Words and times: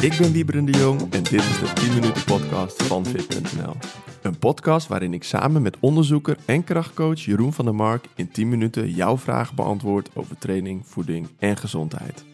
Ik 0.00 0.16
ben 0.18 0.32
Wieberen 0.32 0.64
de 0.64 0.72
Jong 0.72 1.00
en 1.00 1.22
dit 1.22 1.32
is 1.32 1.58
de 1.58 1.72
10 1.74 1.94
minuten 1.94 2.24
podcast 2.24 2.82
van 2.82 3.06
Fit.nl. 3.06 3.76
Een 4.22 4.38
podcast 4.38 4.86
waarin 4.86 5.14
ik 5.14 5.24
samen 5.24 5.62
met 5.62 5.76
onderzoeker 5.80 6.36
en 6.46 6.64
krachtcoach 6.64 7.20
Jeroen 7.20 7.52
van 7.52 7.64
der 7.64 7.74
Mark 7.74 8.04
in 8.14 8.30
10 8.30 8.48
minuten 8.48 8.90
jouw 8.90 9.18
vragen 9.18 9.56
beantwoord 9.56 10.10
over 10.14 10.38
training, 10.38 10.86
voeding 10.86 11.28
en 11.38 11.56
gezondheid. 11.56 12.24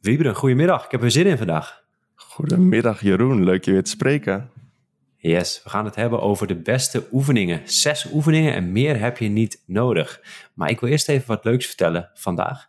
Wieberen, 0.00 0.34
goedemiddag. 0.34 0.84
Ik 0.84 0.90
heb 0.90 1.02
er 1.02 1.10
zin 1.10 1.26
in 1.26 1.38
vandaag. 1.38 1.84
Goedemiddag 2.14 3.00
Jeroen, 3.00 3.44
leuk 3.44 3.64
je 3.64 3.72
weer 3.72 3.84
te 3.84 3.90
spreken. 3.90 4.50
Yes, 5.16 5.60
we 5.64 5.70
gaan 5.70 5.84
het 5.84 5.94
hebben 5.94 6.20
over 6.20 6.46
de 6.46 6.56
beste 6.56 7.06
oefeningen. 7.12 7.60
Zes 7.64 8.12
oefeningen 8.12 8.54
en 8.54 8.72
meer 8.72 9.00
heb 9.00 9.18
je 9.18 9.28
niet 9.28 9.62
nodig. 9.66 10.20
Maar 10.54 10.70
ik 10.70 10.80
wil 10.80 10.90
eerst 10.90 11.08
even 11.08 11.26
wat 11.26 11.44
leuks 11.44 11.66
vertellen 11.66 12.10
vandaag. 12.14 12.68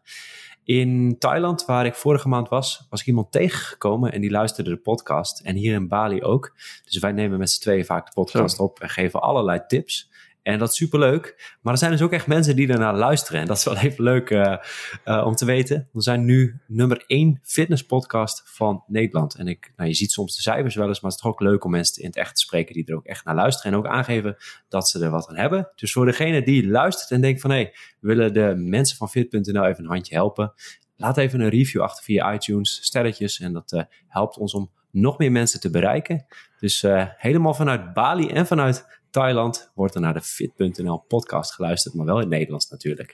In 0.67 1.15
Thailand, 1.19 1.65
waar 1.65 1.85
ik 1.85 1.95
vorige 1.95 2.27
maand 2.27 2.49
was, 2.49 2.87
was 2.89 3.01
ik 3.01 3.07
iemand 3.07 3.31
tegengekomen 3.31 4.11
en 4.11 4.21
die 4.21 4.29
luisterde 4.29 4.69
de 4.69 4.77
podcast. 4.77 5.39
En 5.39 5.55
hier 5.55 5.73
in 5.73 5.87
Bali 5.87 6.23
ook. 6.23 6.55
Dus 6.85 6.97
wij 6.97 7.11
nemen 7.11 7.37
met 7.37 7.49
z'n 7.51 7.61
tweeën 7.61 7.85
vaak 7.85 8.05
de 8.05 8.11
podcast 8.13 8.59
op 8.59 8.79
en 8.79 8.89
geven 8.89 9.21
allerlei 9.21 9.61
tips. 9.67 10.09
En 10.47 10.59
dat 10.59 10.69
is 10.69 10.75
superleuk. 10.75 11.55
Maar 11.61 11.73
er 11.73 11.79
zijn 11.79 11.91
dus 11.91 12.01
ook 12.01 12.11
echt 12.11 12.27
mensen 12.27 12.55
die 12.55 12.67
ernaar 12.67 12.95
luisteren. 12.95 13.41
En 13.41 13.47
dat 13.47 13.57
is 13.57 13.63
wel 13.63 13.77
even 13.77 14.03
leuk 14.03 14.29
uh, 14.29 14.57
uh, 15.05 15.25
om 15.25 15.35
te 15.35 15.45
weten. 15.45 15.89
We 15.91 16.01
zijn 16.01 16.25
nu 16.25 16.59
nummer 16.67 17.03
één 17.07 17.39
fitnesspodcast 17.43 18.41
van 18.45 18.83
Nederland. 18.87 19.35
En 19.35 19.47
ik, 19.47 19.73
nou, 19.75 19.89
je 19.89 19.95
ziet 19.95 20.11
soms 20.11 20.35
de 20.35 20.41
cijfers 20.41 20.75
wel 20.75 20.87
eens, 20.87 21.01
maar 21.01 21.11
het 21.11 21.19
is 21.19 21.25
toch 21.25 21.33
ook 21.33 21.41
leuk 21.41 21.63
om 21.63 21.71
mensen 21.71 22.01
in 22.01 22.07
het 22.07 22.17
echt 22.17 22.35
te 22.35 22.41
spreken 22.41 22.73
die 22.73 22.85
er 22.85 22.95
ook 22.95 23.05
echt 23.05 23.25
naar 23.25 23.35
luisteren. 23.35 23.71
En 23.71 23.77
ook 23.77 23.87
aangeven 23.87 24.37
dat 24.69 24.89
ze 24.89 25.03
er 25.03 25.09
wat 25.09 25.27
aan 25.27 25.37
hebben. 25.37 25.71
Dus 25.75 25.91
voor 25.91 26.05
degene 26.05 26.43
die 26.43 26.67
luistert 26.67 27.11
en 27.11 27.21
denkt 27.21 27.41
van 27.41 27.49
hé, 27.49 27.55
hey, 27.55 27.73
willen 27.99 28.33
de 28.33 28.53
mensen 28.55 28.97
van 28.97 29.09
fit.nl 29.09 29.65
even 29.65 29.83
een 29.83 29.89
handje 29.89 30.15
helpen. 30.15 30.53
Laat 30.95 31.17
even 31.17 31.39
een 31.39 31.49
review 31.49 31.81
achter 31.81 32.03
via 32.03 32.33
iTunes, 32.33 32.79
sterretjes. 32.83 33.39
En 33.39 33.53
dat 33.53 33.71
uh, 33.71 33.81
helpt 34.07 34.37
ons 34.37 34.53
om 34.53 34.71
nog 35.01 35.17
meer 35.17 35.31
mensen 35.31 35.59
te 35.59 35.69
bereiken. 35.69 36.25
Dus 36.59 36.85
helemaal 37.17 37.53
vanuit 37.53 37.93
Bali 37.93 38.27
en 38.27 38.47
vanuit 38.47 38.85
Thailand 39.09 39.71
wordt 39.75 39.95
er 39.95 40.01
naar 40.01 40.13
de 40.13 40.21
Fit.nl 40.21 40.97
podcast 40.97 41.53
geluisterd, 41.53 41.95
maar 41.95 42.05
wel 42.05 42.15
in 42.15 42.21
het 42.21 42.29
Nederlands 42.29 42.69
natuurlijk. 42.69 43.11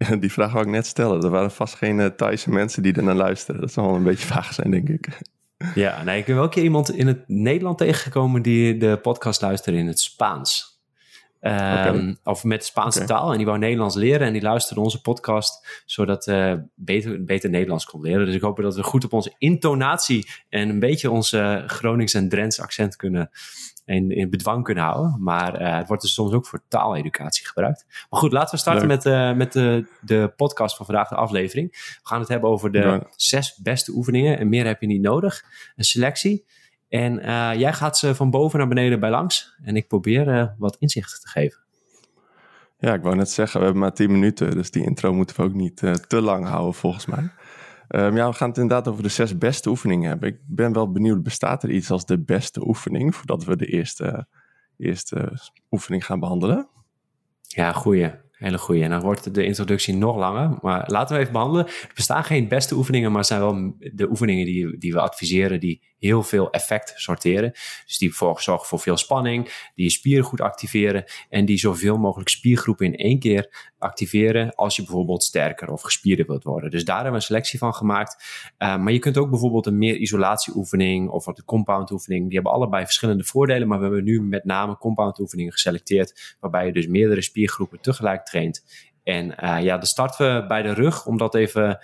Die 0.20 0.32
vraag 0.32 0.52
wou 0.52 0.64
ik 0.64 0.70
net 0.70 0.86
stellen. 0.86 1.22
Er 1.22 1.30
waren 1.30 1.50
vast 1.50 1.74
geen 1.74 1.98
uh, 1.98 2.06
Thaise 2.06 2.50
mensen 2.50 2.82
die 2.82 2.94
er 2.94 3.02
naar 3.02 3.14
luisteren. 3.14 3.60
Dat 3.60 3.72
zal 3.72 3.86
wel 3.86 3.94
een 3.94 4.02
beetje 4.02 4.26
vaag 4.34 4.54
zijn, 4.54 4.70
denk 4.70 4.88
ik. 4.88 5.08
Ja, 5.74 6.02
nee, 6.02 6.18
ik 6.18 6.24
ben 6.24 6.34
wel 6.34 6.44
een 6.44 6.50
keer 6.50 6.62
iemand 6.62 6.90
in 6.90 7.06
het 7.06 7.28
Nederland 7.28 7.78
tegengekomen 7.78 8.42
die 8.42 8.76
de 8.76 8.98
podcast 9.02 9.40
luisterde 9.40 9.78
in 9.78 9.86
het 9.86 10.00
Spaans. 10.00 10.79
Um, 11.40 11.52
okay. 11.52 12.16
Of 12.24 12.44
met 12.44 12.64
Spaanse 12.64 13.02
okay. 13.02 13.16
taal. 13.16 13.30
En 13.30 13.36
die 13.36 13.46
wou 13.46 13.58
Nederlands 13.58 13.94
leren. 13.94 14.26
En 14.26 14.32
die 14.32 14.42
luisterde 14.42 14.82
onze 14.82 15.00
podcast. 15.00 15.82
Zodat 15.86 16.26
uh, 16.26 16.54
beter, 16.74 17.24
beter 17.24 17.50
Nederlands 17.50 17.84
kon 17.84 18.00
leren. 18.00 18.26
Dus 18.26 18.34
ik 18.34 18.40
hoop 18.40 18.56
dat 18.56 18.74
we 18.74 18.82
goed 18.82 19.04
op 19.04 19.12
onze 19.12 19.34
intonatie. 19.38 20.30
En 20.48 20.68
een 20.68 20.78
beetje 20.78 21.10
onze 21.10 21.62
Gronings 21.66 22.14
en 22.14 22.28
Drents 22.28 22.60
accent 22.60 22.96
kunnen. 22.96 23.30
In, 23.84 24.10
in 24.10 24.30
bedwang 24.30 24.64
kunnen 24.64 24.84
houden. 24.84 25.16
Maar 25.20 25.60
uh, 25.60 25.76
het 25.76 25.86
wordt 25.86 26.02
dus 26.02 26.14
soms 26.14 26.32
ook 26.32 26.46
voor 26.46 26.62
taaleducatie 26.68 27.46
gebruikt. 27.46 28.06
Maar 28.10 28.20
goed, 28.20 28.32
laten 28.32 28.54
we 28.54 28.60
starten 28.60 28.86
Leuk. 28.86 29.04
met, 29.04 29.14
uh, 29.14 29.32
met 29.32 29.52
de, 29.52 29.86
de 30.00 30.32
podcast 30.36 30.76
van 30.76 30.86
vandaag, 30.86 31.08
de 31.08 31.14
aflevering. 31.14 31.70
We 31.70 32.08
gaan 32.08 32.20
het 32.20 32.28
hebben 32.28 32.50
over 32.50 32.72
de 32.72 32.78
ja. 32.78 33.06
zes 33.16 33.56
beste 33.62 33.92
oefeningen. 33.92 34.38
En 34.38 34.48
meer 34.48 34.66
heb 34.66 34.80
je 34.80 34.86
niet 34.86 35.02
nodig. 35.02 35.44
Een 35.76 35.84
selectie. 35.84 36.44
En 36.90 37.18
uh, 37.18 37.54
jij 37.54 37.72
gaat 37.72 37.98
ze 37.98 38.14
van 38.14 38.30
boven 38.30 38.58
naar 38.58 38.68
beneden 38.68 39.00
bij 39.00 39.10
langs. 39.10 39.54
En 39.62 39.76
ik 39.76 39.88
probeer 39.88 40.28
uh, 40.28 40.46
wat 40.58 40.76
inzicht 40.78 41.20
te 41.20 41.28
geven. 41.28 41.60
Ja, 42.78 42.94
ik 42.94 43.02
wou 43.02 43.16
net 43.16 43.30
zeggen, 43.30 43.58
we 43.58 43.64
hebben 43.64 43.82
maar 43.82 43.94
10 43.94 44.10
minuten. 44.10 44.50
Dus 44.50 44.70
die 44.70 44.84
intro 44.84 45.12
moeten 45.12 45.36
we 45.36 45.42
ook 45.42 45.54
niet 45.54 45.82
uh, 45.82 45.92
te 45.92 46.20
lang 46.20 46.46
houden, 46.46 46.74
volgens 46.74 47.06
mij. 47.06 47.30
Um, 47.88 48.16
ja, 48.16 48.28
we 48.28 48.34
gaan 48.34 48.48
het 48.48 48.58
inderdaad 48.58 48.88
over 48.88 49.02
de 49.02 49.08
zes 49.08 49.38
beste 49.38 49.68
oefeningen 49.68 50.08
hebben. 50.08 50.28
Ik 50.28 50.38
ben 50.46 50.72
wel 50.72 50.92
benieuwd, 50.92 51.22
bestaat 51.22 51.62
er 51.62 51.70
iets 51.70 51.90
als 51.90 52.06
de 52.06 52.18
beste 52.18 52.66
oefening... 52.66 53.14
voordat 53.14 53.44
we 53.44 53.56
de 53.56 53.66
eerste, 53.66 54.26
eerste 54.76 55.38
oefening 55.70 56.04
gaan 56.04 56.20
behandelen? 56.20 56.68
Ja, 57.40 57.72
goeie. 57.72 58.12
Hele 58.40 58.58
goeie. 58.58 58.82
En 58.82 58.90
dan 58.90 59.00
wordt 59.00 59.34
de 59.34 59.44
introductie 59.44 59.94
nog 59.94 60.16
langer. 60.16 60.58
Maar 60.62 60.84
laten 60.86 61.14
we 61.14 61.20
even 61.20 61.32
behandelen. 61.32 61.66
Er 61.66 61.90
bestaan 61.94 62.24
geen 62.24 62.48
beste 62.48 62.74
oefeningen, 62.74 63.12
maar 63.12 63.24
zijn 63.24 63.40
wel 63.40 63.74
de 63.78 64.10
oefeningen 64.10 64.44
die, 64.44 64.78
die 64.78 64.92
we 64.92 65.00
adviseren, 65.00 65.60
die 65.60 65.82
heel 65.98 66.22
veel 66.22 66.50
effect 66.50 66.92
sorteren. 66.96 67.50
Dus 67.86 67.98
die 67.98 68.14
zorgen 68.14 68.66
voor 68.66 68.80
veel 68.80 68.96
spanning, 68.96 69.44
die 69.74 69.84
je 69.84 69.90
spieren 69.90 70.24
goed 70.24 70.40
activeren 70.40 71.04
en 71.28 71.44
die 71.44 71.58
zoveel 71.58 71.98
mogelijk 71.98 72.28
spiergroepen 72.28 72.86
in 72.86 72.94
één 72.94 73.18
keer 73.18 73.69
activeren 73.80 74.54
als 74.54 74.76
je 74.76 74.82
bijvoorbeeld 74.82 75.22
sterker 75.22 75.70
of 75.70 75.82
gespierder 75.82 76.26
wilt 76.26 76.44
worden. 76.44 76.70
Dus 76.70 76.84
daar 76.84 76.94
hebben 76.94 77.12
we 77.12 77.18
een 77.18 77.24
selectie 77.24 77.58
van 77.58 77.74
gemaakt. 77.74 78.24
Uh, 78.58 78.76
maar 78.76 78.92
je 78.92 78.98
kunt 78.98 79.18
ook 79.18 79.30
bijvoorbeeld 79.30 79.66
een 79.66 79.78
meer 79.78 79.96
isolatieoefening 79.96 81.08
of 81.08 81.24
wat 81.24 81.36
de 81.36 81.44
compound 81.44 81.90
oefening, 81.90 82.24
die 82.24 82.34
hebben 82.34 82.52
allebei 82.52 82.84
verschillende 82.84 83.24
voordelen, 83.24 83.68
maar 83.68 83.78
we 83.78 83.84
hebben 83.84 84.04
nu 84.04 84.22
met 84.22 84.44
name 84.44 84.76
compound 84.76 85.18
oefeningen 85.18 85.52
geselecteerd, 85.52 86.36
waarbij 86.40 86.66
je 86.66 86.72
dus 86.72 86.86
meerdere 86.86 87.22
spiergroepen 87.22 87.80
tegelijk 87.80 88.24
traint. 88.24 88.88
En 89.02 89.34
uh, 89.44 89.62
ja, 89.62 89.76
dan 89.76 89.86
starten 89.86 90.34
we 90.34 90.46
bij 90.46 90.62
de 90.62 90.72
rug, 90.72 91.06
om 91.06 91.16
dat 91.16 91.34
even 91.34 91.78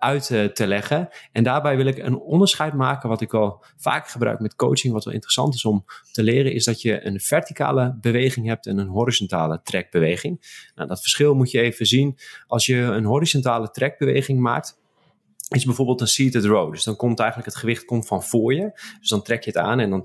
uit 0.00 0.30
uh, 0.30 0.44
te 0.44 0.66
leggen. 0.66 1.08
En 1.32 1.44
daarbij 1.44 1.76
wil 1.76 1.86
ik 1.86 1.98
een 1.98 2.18
onderscheid 2.18 2.74
maken, 2.74 3.08
wat 3.08 3.20
ik 3.20 3.30
wel 3.30 3.64
vaak 3.76 4.08
gebruik 4.08 4.40
met 4.40 4.56
coaching, 4.56 4.92
wat 4.92 5.04
wel 5.04 5.14
interessant 5.14 5.54
is 5.54 5.64
om 5.64 5.84
te 6.12 6.22
leren, 6.22 6.52
is 6.52 6.64
dat 6.64 6.82
je 6.82 7.06
een 7.06 7.20
verticale 7.20 7.98
beweging 8.00 8.46
hebt 8.46 8.66
en 8.66 8.78
een 8.78 8.88
horizontale 8.88 9.60
trekbeweging. 9.62 10.62
Nou, 10.74 10.88
dat 10.88 11.00
verschil 11.00 11.34
moet 11.34 11.50
je 11.50 11.60
even 11.60 11.86
zien. 11.86 12.18
Als 12.46 12.66
je 12.66 12.76
een 12.76 13.04
horizontale 13.04 13.70
trekbeweging 13.70 14.40
maakt, 14.40 14.78
is 15.48 15.64
bijvoorbeeld 15.64 16.00
een 16.00 16.06
seated 16.06 16.44
row. 16.44 16.72
Dus 16.72 16.84
dan 16.84 16.96
komt 16.96 17.18
eigenlijk 17.18 17.50
het 17.50 17.58
gewicht 17.58 17.84
komt 17.84 18.06
van 18.06 18.22
voor 18.22 18.54
je. 18.54 18.70
Dus 19.00 19.08
dan 19.08 19.22
trek 19.22 19.44
je 19.44 19.50
het 19.50 19.58
aan 19.58 19.80
en 19.80 19.90
dan, 19.90 20.04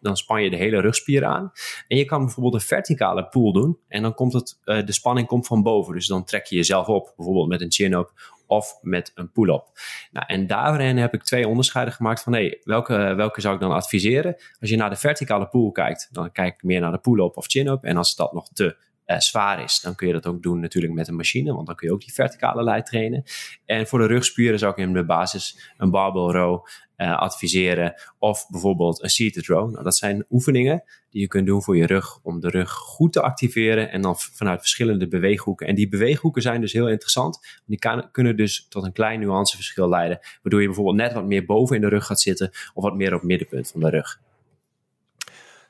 dan, 0.00 0.16
span 0.16 0.42
je 0.42 0.50
de 0.50 0.56
hele 0.56 0.80
rugspier 0.80 1.24
aan. 1.24 1.52
En 1.88 1.96
je 1.96 2.04
kan 2.04 2.24
bijvoorbeeld 2.24 2.54
een 2.54 2.60
verticale 2.60 3.28
pull 3.28 3.52
doen. 3.52 3.78
En 3.88 4.02
dan 4.02 4.14
komt 4.14 4.32
het, 4.32 4.58
uh, 4.64 4.86
de 4.86 4.92
spanning 4.92 5.26
komt 5.26 5.46
van 5.46 5.62
boven. 5.62 5.94
Dus 5.94 6.06
dan 6.06 6.24
trek 6.24 6.46
je 6.46 6.56
jezelf 6.56 6.86
op. 6.86 7.12
Bijvoorbeeld 7.16 7.48
met 7.48 7.60
een 7.60 7.72
chin-up 7.72 8.12
of 8.52 8.78
met 8.82 9.12
een 9.14 9.32
pull-up. 9.32 9.64
Nou, 10.10 10.26
en 10.26 10.46
daarin 10.46 10.96
heb 10.96 11.14
ik 11.14 11.22
twee 11.22 11.48
onderscheiden 11.48 11.94
gemaakt 11.94 12.22
van 12.22 12.32
hey, 12.32 12.60
welke, 12.64 12.94
welke 12.94 13.40
zou 13.40 13.54
ik 13.54 13.60
dan 13.60 13.72
adviseren? 13.72 14.36
Als 14.60 14.70
je 14.70 14.76
naar 14.76 14.90
de 14.90 14.96
verticale 14.96 15.48
pull 15.48 15.72
kijkt, 15.72 16.08
dan 16.10 16.32
kijk 16.32 16.54
ik 16.54 16.62
meer 16.62 16.80
naar 16.80 16.92
de 16.92 16.98
pull-up 16.98 17.36
of 17.36 17.46
chin-up. 17.46 17.84
En 17.84 17.96
als 17.96 18.16
dat 18.16 18.32
nog 18.32 18.48
te 18.48 18.76
uh, 19.06 19.18
zwaar 19.18 19.62
is, 19.62 19.80
dan 19.80 19.94
kun 19.94 20.06
je 20.06 20.12
dat 20.12 20.26
ook 20.26 20.42
doen 20.42 20.60
natuurlijk 20.60 20.94
met 20.94 21.08
een 21.08 21.16
machine, 21.16 21.54
want 21.54 21.66
dan 21.66 21.76
kun 21.76 21.88
je 21.88 21.94
ook 21.94 22.00
die 22.00 22.12
verticale 22.12 22.62
lijn 22.62 22.84
trainen. 22.84 23.22
En 23.64 23.86
voor 23.86 23.98
de 23.98 24.06
rugspieren 24.06 24.58
zou 24.58 24.72
ik 24.72 24.78
in 24.78 24.92
de 24.92 25.04
basis 25.04 25.72
een 25.76 25.90
barbell 25.90 26.40
row 26.40 26.66
uh, 26.96 27.18
adviseren 27.18 27.94
of 28.18 28.46
bijvoorbeeld 28.48 29.02
een 29.02 29.08
seated 29.08 29.46
row. 29.46 29.70
Nou, 29.70 29.84
dat 29.84 29.96
zijn 29.96 30.24
oefeningen 30.30 30.82
die 31.10 31.20
je 31.20 31.26
kunt 31.26 31.46
doen 31.46 31.62
voor 31.62 31.76
je 31.76 31.86
rug 31.86 32.18
om 32.22 32.40
de 32.40 32.48
rug 32.48 32.70
goed 32.70 33.12
te 33.12 33.22
activeren 33.22 33.90
en 33.90 34.02
dan 34.02 34.16
vanuit 34.16 34.60
verschillende 34.60 35.08
beweeghoeken. 35.08 35.66
En 35.66 35.74
die 35.74 35.88
beweeghoeken 35.88 36.42
zijn 36.42 36.60
dus 36.60 36.72
heel 36.72 36.88
interessant, 36.88 37.60
die 37.66 37.78
kan, 37.78 38.10
kunnen 38.10 38.36
dus 38.36 38.66
tot 38.68 38.84
een 38.84 38.92
klein 38.92 39.20
nuanceverschil 39.20 39.88
leiden, 39.88 40.18
waardoor 40.42 40.60
je 40.60 40.66
bijvoorbeeld 40.66 40.96
net 40.96 41.12
wat 41.12 41.26
meer 41.26 41.44
boven 41.44 41.76
in 41.76 41.82
de 41.82 41.88
rug 41.88 42.06
gaat 42.06 42.20
zitten 42.20 42.50
of 42.74 42.82
wat 42.82 42.96
meer 42.96 43.12
op 43.12 43.18
het 43.18 43.28
middenpunt 43.28 43.70
van 43.70 43.80
de 43.80 43.90
rug. 43.90 44.20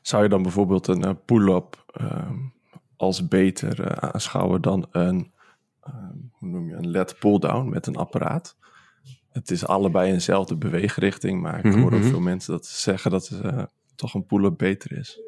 Zou 0.03 0.22
je 0.22 0.28
dan 0.28 0.43
bijvoorbeeld 0.43 0.87
een 0.87 1.04
uh, 1.04 1.10
pull-up 1.25 1.84
uh, 2.00 2.31
als 3.02 3.28
beter 3.28 3.80
uh, 3.80 3.86
aanschouwen 3.86 4.62
dan 4.62 4.86
een, 4.90 5.32
uh, 5.88 5.94
hoe 6.32 6.48
noem 6.48 6.68
je, 6.68 6.74
een 6.74 6.90
led 6.90 7.16
pull-down 7.18 7.68
met 7.68 7.86
een 7.86 7.96
apparaat. 7.96 8.56
Het 9.32 9.50
is 9.50 9.66
allebei 9.66 10.12
eenzelfde 10.12 10.56
beweegrichting, 10.56 11.40
maar 11.40 11.64
ik 11.64 11.74
hoor 11.74 11.92
ook 11.94 12.02
veel 12.02 12.20
mensen 12.20 12.52
dat 12.52 12.66
zeggen 12.66 13.10
dat 13.10 13.40
uh, 13.44 13.62
toch 13.94 14.14
een 14.14 14.26
pull-up 14.26 14.58
beter 14.58 14.98
is. 14.98 15.20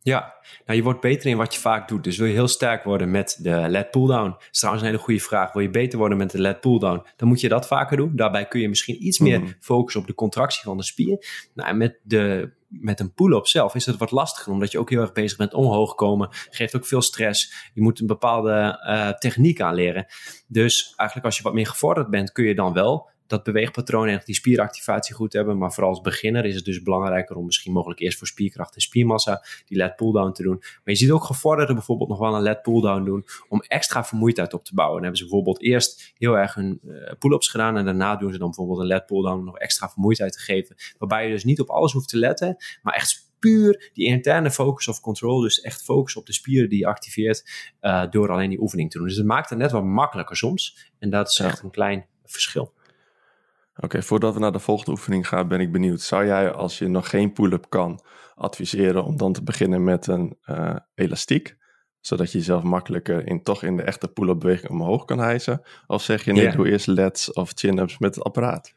Ja, 0.00 0.34
nou 0.64 0.78
je 0.78 0.84
wordt 0.84 1.00
beter 1.00 1.30
in 1.30 1.36
wat 1.36 1.54
je 1.54 1.60
vaak 1.60 1.88
doet. 1.88 2.04
Dus 2.04 2.16
wil 2.16 2.26
je 2.26 2.32
heel 2.32 2.48
sterk 2.48 2.84
worden 2.84 3.10
met 3.10 3.38
de 3.40 3.68
led 3.68 3.90
pull-down? 3.90 4.30
Dat 4.30 4.48
is 4.50 4.58
trouwens 4.58 4.84
een 4.84 4.90
hele 4.90 5.02
goede 5.02 5.20
vraag. 5.20 5.52
Wil 5.52 5.62
je 5.62 5.70
beter 5.70 5.98
worden 5.98 6.18
met 6.18 6.30
de 6.30 6.40
led 6.40 6.60
pull-down? 6.60 7.06
Dan 7.16 7.28
moet 7.28 7.40
je 7.40 7.48
dat 7.48 7.66
vaker 7.66 7.96
doen. 7.96 8.16
Daarbij 8.16 8.46
kun 8.46 8.60
je 8.60 8.68
misschien 8.68 9.06
iets 9.06 9.18
meer 9.18 9.40
mm. 9.40 9.54
focussen 9.60 10.00
op 10.00 10.06
de 10.06 10.14
contractie 10.14 10.62
van 10.62 10.76
de 10.76 10.82
spier. 10.82 11.48
Nou, 11.54 11.68
en 11.68 11.76
met, 11.76 11.98
de, 12.02 12.52
met 12.68 13.00
een 13.00 13.14
pull-up 13.14 13.46
zelf 13.46 13.74
is 13.74 13.86
het 13.86 13.96
wat 13.96 14.10
lastiger, 14.10 14.52
omdat 14.52 14.72
je 14.72 14.78
ook 14.78 14.90
heel 14.90 15.00
erg 15.00 15.12
bezig 15.12 15.38
bent 15.38 15.54
omhoog 15.54 15.94
komen. 15.94 16.28
Geeft 16.30 16.76
ook 16.76 16.86
veel 16.86 17.02
stress. 17.02 17.70
Je 17.74 17.82
moet 17.82 18.00
een 18.00 18.06
bepaalde 18.06 18.82
uh, 18.88 19.10
techniek 19.10 19.60
aanleren. 19.60 20.06
Dus 20.46 20.92
eigenlijk 20.96 21.28
als 21.28 21.36
je 21.36 21.42
wat 21.42 21.54
meer 21.54 21.66
gevorderd 21.66 22.10
bent, 22.10 22.32
kun 22.32 22.44
je 22.44 22.54
dan 22.54 22.72
wel 22.72 23.10
dat 23.26 23.42
beweegpatroon 23.42 24.08
en 24.08 24.20
die 24.24 24.34
spieractivatie 24.34 25.14
goed 25.14 25.32
hebben. 25.32 25.58
Maar 25.58 25.72
vooral 25.72 25.90
als 25.90 26.00
beginner 26.00 26.44
is 26.44 26.54
het 26.54 26.64
dus 26.64 26.82
belangrijker 26.82 27.36
om 27.36 27.44
misschien 27.44 27.72
mogelijk 27.72 28.00
eerst 28.00 28.18
voor 28.18 28.26
spierkracht 28.26 28.74
en 28.74 28.80
spiermassa 28.80 29.44
die 29.66 29.76
led 29.76 29.96
pulldown 29.96 30.32
te 30.32 30.42
doen. 30.42 30.56
Maar 30.58 30.80
je 30.84 30.96
ziet 30.96 31.10
ook 31.10 31.24
gevorderden 31.24 31.74
bijvoorbeeld 31.74 32.08
nog 32.08 32.18
wel 32.18 32.34
een 32.34 32.42
led 32.42 32.62
pulldown 32.62 33.04
doen 33.04 33.26
om 33.48 33.60
extra 33.60 34.04
vermoeidheid 34.04 34.52
op 34.54 34.64
te 34.64 34.74
bouwen. 34.74 34.94
Dan 34.94 35.04
hebben 35.04 35.20
ze 35.20 35.26
bijvoorbeeld 35.28 35.62
eerst 35.62 36.12
heel 36.18 36.38
erg 36.38 36.54
hun 36.54 36.80
uh, 36.84 37.12
pull-ups 37.18 37.48
gedaan 37.48 37.76
en 37.76 37.84
daarna 37.84 38.16
doen 38.16 38.32
ze 38.32 38.38
dan 38.38 38.46
bijvoorbeeld 38.46 38.78
een 38.78 38.86
led 38.86 39.06
pulldown 39.06 39.38
om 39.38 39.44
nog 39.44 39.58
extra 39.58 39.90
vermoeidheid 39.90 40.32
te 40.32 40.40
geven. 40.40 40.76
Waarbij 40.98 41.26
je 41.26 41.32
dus 41.32 41.44
niet 41.44 41.60
op 41.60 41.68
alles 41.68 41.92
hoeft 41.92 42.08
te 42.08 42.18
letten, 42.18 42.56
maar 42.82 42.94
echt 42.94 43.24
puur 43.38 43.90
die 43.92 44.06
interne 44.06 44.50
focus 44.50 44.88
of 44.88 45.00
control, 45.00 45.40
dus 45.40 45.60
echt 45.60 45.82
focus 45.82 46.16
op 46.16 46.26
de 46.26 46.32
spieren 46.32 46.68
die 46.68 46.78
je 46.78 46.86
activeert 46.86 47.70
uh, 47.80 48.04
door 48.10 48.30
alleen 48.30 48.50
die 48.50 48.60
oefening 48.60 48.90
te 48.90 48.98
doen. 48.98 49.06
Dus 49.06 49.16
het 49.16 49.26
maakt 49.26 49.50
het 49.50 49.58
net 49.58 49.70
wat 49.70 49.84
makkelijker 49.84 50.36
soms 50.36 50.90
en 50.98 51.10
dat 51.10 51.28
is 51.28 51.38
echt 51.38 51.62
een 51.62 51.70
klein 51.70 52.06
verschil. 52.24 52.74
Oké, 53.80 54.02
voordat 54.02 54.34
we 54.34 54.40
naar 54.40 54.52
de 54.52 54.58
volgende 54.58 54.90
oefening 54.90 55.28
gaan, 55.28 55.48
ben 55.48 55.60
ik 55.60 55.72
benieuwd. 55.72 56.00
Zou 56.00 56.26
jij, 56.26 56.52
als 56.52 56.78
je 56.78 56.88
nog 56.88 57.10
geen 57.10 57.32
pull-up 57.32 57.66
kan, 57.68 58.00
adviseren 58.34 59.04
om 59.04 59.16
dan 59.16 59.32
te 59.32 59.42
beginnen 59.42 59.84
met 59.84 60.06
een 60.06 60.36
uh, 60.50 60.76
elastiek? 60.94 61.56
Zodat 62.00 62.32
je 62.32 62.38
jezelf 62.38 62.62
makkelijker 62.62 63.26
in, 63.26 63.42
toch 63.42 63.62
in 63.62 63.76
de 63.76 63.82
echte 63.82 64.08
pull-up 64.08 64.40
beweging 64.40 64.70
omhoog 64.70 65.04
kan 65.04 65.18
hijsen? 65.18 65.62
Of 65.86 66.02
zeg 66.02 66.24
je 66.24 66.32
nee, 66.32 66.42
yeah. 66.42 66.56
doe 66.56 66.70
eerst 66.70 66.86
lets 66.86 67.32
of 67.32 67.52
chin-ups 67.54 67.98
met 67.98 68.14
het 68.14 68.24
apparaat? 68.24 68.74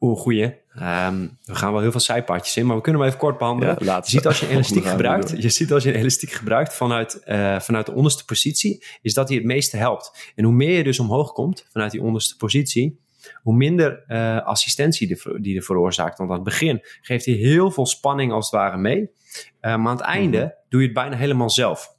Oeh, 0.00 0.18
goeie. 0.18 0.44
Um, 0.44 1.38
we 1.44 1.54
gaan 1.54 1.72
wel 1.72 1.80
heel 1.80 1.90
veel 1.90 2.00
zijpaadjes 2.00 2.56
in, 2.56 2.66
maar 2.66 2.76
we 2.76 2.82
kunnen 2.82 3.00
hem 3.00 3.10
even 3.10 3.22
kort 3.22 3.38
behandelen. 3.38 3.76
Ja, 3.80 3.96
je 4.04 4.10
ziet 4.10 4.26
als 4.26 4.40
je 4.40 4.46
een 4.46 4.52
elastiek 4.52 4.84
gebruikt, 4.84 5.42
je 5.42 5.48
ziet 5.48 5.72
als 5.72 5.82
je 5.82 5.88
een 5.94 6.00
elastiek 6.00 6.30
gebruikt 6.30 6.74
vanuit, 6.74 7.22
uh, 7.26 7.60
vanuit 7.60 7.86
de 7.86 7.92
onderste 7.92 8.24
positie, 8.24 8.84
is 9.02 9.14
dat 9.14 9.28
hij 9.28 9.36
het 9.36 9.46
meeste 9.46 9.76
helpt. 9.76 10.32
En 10.34 10.44
hoe 10.44 10.52
meer 10.52 10.76
je 10.76 10.84
dus 10.84 10.98
omhoog 10.98 11.32
komt 11.32 11.66
vanuit 11.72 11.90
die 11.90 12.02
onderste 12.02 12.36
positie, 12.36 12.98
hoe 13.42 13.54
minder 13.54 14.04
uh, 14.08 14.46
assistentie 14.46 15.06
die, 15.06 15.40
die 15.40 15.56
er 15.56 15.62
veroorzaakt. 15.62 16.18
Want 16.18 16.30
aan 16.30 16.36
het 16.36 16.44
begin 16.44 16.80
geeft 17.00 17.24
hij 17.24 17.34
heel 17.34 17.70
veel 17.70 17.86
spanning 17.86 18.32
als 18.32 18.50
het 18.50 18.60
ware 18.60 18.76
mee. 18.76 19.00
Uh, 19.00 19.08
maar 19.60 19.72
aan 19.72 19.96
het 19.96 20.00
einde 20.00 20.40
mm. 20.40 20.52
doe 20.68 20.80
je 20.80 20.86
het 20.86 20.94
bijna 20.94 21.16
helemaal 21.16 21.50
zelf. 21.50 21.96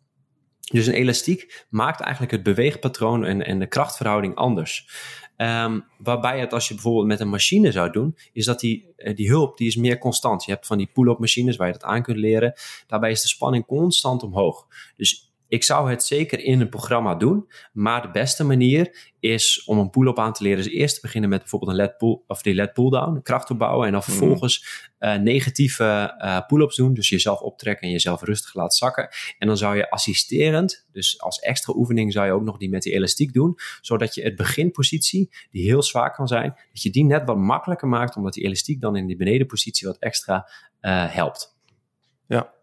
Dus 0.72 0.88
een 0.88 0.94
elastiek 0.94 1.66
maakt 1.70 2.02
eigenlijk 2.02 2.32
het 2.32 2.44
beweegpatroon 2.44 3.26
en, 3.26 3.46
en 3.46 3.60
de 3.60 3.68
krachtverhouding 3.68 4.36
anders. 4.36 4.90
Um, 5.38 5.86
waarbij 5.98 6.40
het 6.40 6.54
als 6.54 6.68
je 6.68 6.74
bijvoorbeeld 6.74 7.08
met 7.08 7.20
een 7.20 7.30
machine 7.30 7.72
zou 7.72 7.92
doen, 7.92 8.18
is 8.34 8.46
dat 8.46 8.60
die, 8.60 8.94
eh, 8.96 9.16
die 9.16 9.30
hulp 9.30 9.58
die 9.58 9.68
is 9.68 9.76
meer 9.76 9.98
constant. 9.98 10.46
Je 10.46 10.52
hebt 10.52 10.68
van 10.68 10.78
die 10.78 10.90
pull-up 10.94 11.20
machines 11.20 11.56
waar 11.56 11.68
je 11.68 11.74
dat 11.74 11.84
aan 11.84 12.04
kunt 12.04 12.18
leren. 12.18 12.54
Daarbij 12.88 13.12
is 13.12 13.22
de 13.22 13.28
spanning 13.28 13.66
constant 13.66 14.24
omhoog. 14.24 14.68
Dus 14.96 15.29
ik 15.50 15.64
zou 15.64 15.90
het 15.90 16.04
zeker 16.04 16.40
in 16.40 16.62
een 16.62 16.70
programma 16.70 17.16
doen, 17.16 17.48
maar 17.74 18.02
de 18.02 18.12
beste 18.12 18.44
manier 18.44 19.12
is 19.20 19.64
om 19.66 19.78
een 19.78 19.90
pull-up 19.90 20.20
aan 20.20 20.34
te 20.34 20.44
leren, 20.44 20.60
is 20.60 20.70
eerst 20.70 20.96
te 20.96 21.02
beginnen 21.02 21.30
met 21.30 21.40
bijvoorbeeld 21.40 21.72
een 21.72 21.78
LED 21.78 21.98
pull, 21.98 22.22
of 22.28 22.42
die 22.42 22.54
LED 22.54 22.74
pull-down, 22.74 23.22
kracht 23.24 23.50
opbouwen 23.50 23.86
en 23.86 23.92
dan 23.92 24.02
mhm. 24.02 24.12
vervolgens 24.12 24.88
uh, 25.00 25.16
negatieve 25.16 26.16
uh, 26.18 26.40
pull-ups 26.48 26.76
doen, 26.76 26.94
dus 26.94 27.10
jezelf 27.10 27.40
optrekken 27.40 27.88
en 27.88 27.92
jezelf 27.92 28.22
rustig 28.22 28.54
laten 28.54 28.78
zakken. 28.78 29.10
En 29.38 29.48
dan 29.48 29.58
zou 29.58 29.76
je 29.76 29.90
assisterend, 29.90 30.88
dus 30.92 31.22
als 31.22 31.40
extra 31.40 31.74
oefening 31.76 32.14
zou 32.14 32.26
je 32.26 32.32
ook 32.32 32.44
nog 32.44 32.58
die 32.58 32.70
met 32.70 32.84
die 32.84 32.94
elastiek 32.94 33.34
doen, 33.34 33.56
zodat 33.82 34.16
je 34.16 34.22
het 34.24 34.36
beginpositie, 34.36 35.30
die 35.52 35.64
heel 35.64 35.84
zwaar 35.84 36.14
kan 36.14 36.28
zijn, 36.28 36.50
dat 36.50 36.82
je 36.82 36.90
die 36.90 37.06
net 37.06 37.26
wat 37.26 37.38
makkelijker 37.38 37.88
maakt, 37.88 38.16
omdat 38.16 38.34
die 38.34 38.44
elastiek 38.44 38.82
dan 38.82 38.96
in 38.96 39.08
die 39.08 39.18
benedenpositie 39.18 39.88
wat 39.88 39.98
extra 39.98 40.50
uh, 40.82 41.14
helpt. 41.14 41.58
Ja, 42.28 42.54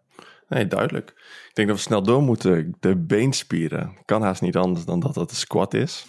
Nee, 0.47 0.67
duidelijk. 0.67 1.09
Ik 1.49 1.51
denk 1.53 1.67
dat 1.67 1.77
we 1.77 1.83
snel 1.83 2.03
door 2.03 2.21
moeten. 2.21 2.75
De 2.79 2.95
beenspieren 2.95 3.97
kan 4.05 4.21
haast 4.21 4.41
niet 4.41 4.55
anders 4.57 4.85
dan 4.85 4.99
dat 4.99 5.13
dat 5.13 5.29
een 5.29 5.35
squat 5.35 5.73
is. 5.73 6.07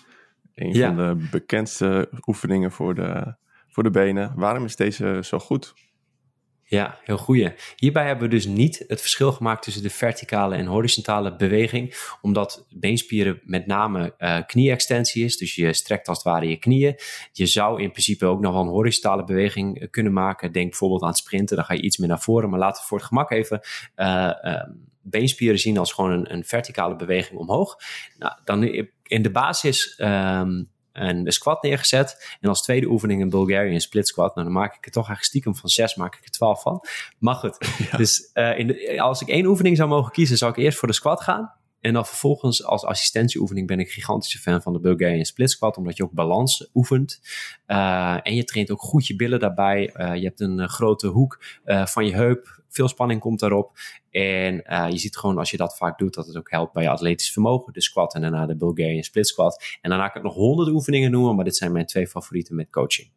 Een 0.54 0.76
van 0.76 0.96
de 0.96 1.28
bekendste 1.30 2.08
oefeningen 2.26 2.72
voor 2.72 2.94
de, 2.94 3.34
voor 3.68 3.82
de 3.82 3.90
benen. 3.90 4.32
Waarom 4.36 4.64
is 4.64 4.76
deze 4.76 5.20
zo 5.22 5.38
goed? 5.38 5.74
Ja, 6.70 6.98
heel 7.02 7.18
goeie. 7.18 7.54
Hierbij 7.76 8.06
hebben 8.06 8.28
we 8.28 8.34
dus 8.34 8.46
niet 8.46 8.84
het 8.88 9.00
verschil 9.00 9.32
gemaakt 9.32 9.62
tussen 9.62 9.82
de 9.82 9.90
verticale 9.90 10.54
en 10.54 10.66
horizontale 10.66 11.36
beweging, 11.36 11.94
omdat 12.20 12.66
beenspieren 12.70 13.40
met 13.44 13.66
name 13.66 14.14
uh, 14.18 14.38
knie-extensie 14.46 15.24
is, 15.24 15.36
dus 15.36 15.54
je 15.54 15.72
strekt 15.72 16.08
als 16.08 16.16
het 16.16 16.26
ware 16.26 16.48
je 16.48 16.56
knieën. 16.56 16.94
Je 17.32 17.46
zou 17.46 17.82
in 17.82 17.90
principe 17.90 18.26
ook 18.26 18.40
nog 18.40 18.52
wel 18.52 18.62
een 18.62 18.68
horizontale 18.68 19.24
beweging 19.24 19.80
eh, 19.80 19.90
kunnen 19.90 20.12
maken. 20.12 20.52
Denk 20.52 20.68
bijvoorbeeld 20.68 21.02
aan 21.02 21.14
sprinten, 21.14 21.56
dan 21.56 21.64
ga 21.64 21.74
je 21.74 21.82
iets 21.82 21.96
meer 21.96 22.08
naar 22.08 22.20
voren, 22.20 22.50
maar 22.50 22.58
laten 22.58 22.82
we 22.82 22.88
voor 22.88 22.98
het 22.98 23.06
gemak 23.06 23.30
even 23.30 23.60
uh, 23.96 24.62
beenspieren 25.02 25.58
zien 25.58 25.78
als 25.78 25.92
gewoon 25.92 26.10
een, 26.10 26.32
een 26.32 26.44
verticale 26.44 26.96
beweging 26.96 27.38
omhoog. 27.38 27.76
Nou, 28.18 28.32
dan 28.44 28.62
in 29.02 29.22
de 29.22 29.30
basis 29.30 29.98
um, 29.98 30.70
en 30.98 31.24
de 31.24 31.32
squat 31.32 31.62
neergezet. 31.62 32.36
En 32.40 32.48
als 32.48 32.62
tweede 32.62 32.86
oefening 32.86 33.22
een 33.22 33.30
Bulgarian 33.30 33.80
split 33.80 34.08
squat. 34.08 34.34
Nou, 34.34 34.46
dan 34.46 34.56
maak 34.56 34.76
ik 34.76 34.86
er 34.86 34.92
toch 34.92 35.06
eigenlijk 35.06 35.24
stiekem 35.24 35.56
van 35.56 35.68
zes, 35.68 35.94
maak 35.94 36.14
ik 36.14 36.24
er 36.24 36.30
twaalf 36.30 36.62
van. 36.62 36.84
Maar 37.18 37.34
goed, 37.34 37.58
dus 37.96 38.30
uh, 38.34 38.58
in 38.58 38.66
de, 38.66 39.00
als 39.00 39.20
ik 39.20 39.28
één 39.28 39.46
oefening 39.46 39.76
zou 39.76 39.88
mogen 39.88 40.12
kiezen, 40.12 40.36
zou 40.36 40.50
ik 40.50 40.56
eerst 40.56 40.78
voor 40.78 40.88
de 40.88 40.94
squat 40.94 41.20
gaan. 41.20 41.52
En 41.80 41.92
dan 41.92 42.06
vervolgens 42.06 42.64
als 42.64 42.84
assistentieoefening 42.84 43.66
ben 43.66 43.80
ik 43.80 43.90
gigantische 43.90 44.38
fan 44.38 44.62
van 44.62 44.72
de 44.72 44.80
Bulgarian 44.80 45.24
Split 45.24 45.50
Squat, 45.50 45.76
omdat 45.76 45.96
je 45.96 46.02
ook 46.02 46.12
balans 46.12 46.70
oefent. 46.74 47.20
Uh, 47.66 48.18
en 48.22 48.34
je 48.34 48.44
traint 48.44 48.70
ook 48.70 48.80
goed 48.80 49.06
je 49.06 49.16
billen 49.16 49.40
daarbij. 49.40 49.94
Uh, 49.96 50.14
je 50.14 50.24
hebt 50.24 50.40
een 50.40 50.68
grote 50.68 51.06
hoek 51.06 51.44
van 51.64 52.06
je 52.06 52.14
heup 52.14 52.62
veel 52.68 52.88
spanning 52.88 53.20
komt 53.20 53.40
daarop. 53.40 53.72
En 54.10 54.54
je 54.90 54.98
ziet 54.98 55.16
gewoon 55.16 55.38
als 55.38 55.50
je 55.50 55.56
dat 55.56 55.76
vaak 55.76 55.98
doet, 55.98 56.14
dat 56.14 56.26
het 56.26 56.36
ook 56.36 56.50
helpt 56.50 56.72
bij 56.72 56.82
je 56.82 56.88
atletisch 56.88 57.32
vermogen. 57.32 57.72
De 57.72 57.82
squat 57.82 58.14
en 58.14 58.20
daarna 58.20 58.46
de 58.46 58.56
Bulgarian 58.56 59.02
split 59.02 59.26
squat. 59.26 59.78
En 59.80 59.90
daarna 59.90 60.08
kan 60.08 60.20
ik 60.20 60.26
nog 60.26 60.36
honderd 60.36 60.68
oefeningen 60.68 61.10
noemen, 61.10 61.34
maar 61.34 61.44
dit 61.44 61.56
zijn 61.56 61.72
mijn 61.72 61.86
twee 61.86 62.06
favorieten 62.06 62.56
met 62.56 62.70
coaching. 62.70 63.10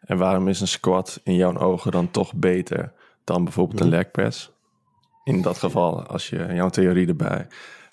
En 0.00 0.18
waarom 0.18 0.48
is 0.48 0.60
een 0.60 0.68
squat 0.68 1.20
in 1.24 1.34
jouw 1.34 1.58
ogen 1.58 1.90
dan 1.92 2.10
toch 2.10 2.34
beter 2.34 2.92
dan 3.24 3.44
bijvoorbeeld 3.44 3.80
een 3.80 3.86
mhm. 3.86 3.96
leg 3.96 4.10
press? 4.10 4.50
In 5.26 5.42
dat 5.42 5.58
geval, 5.58 6.02
als 6.02 6.28
je 6.28 6.46
jouw 6.52 6.68
theorie 6.68 7.06
erbij 7.06 7.46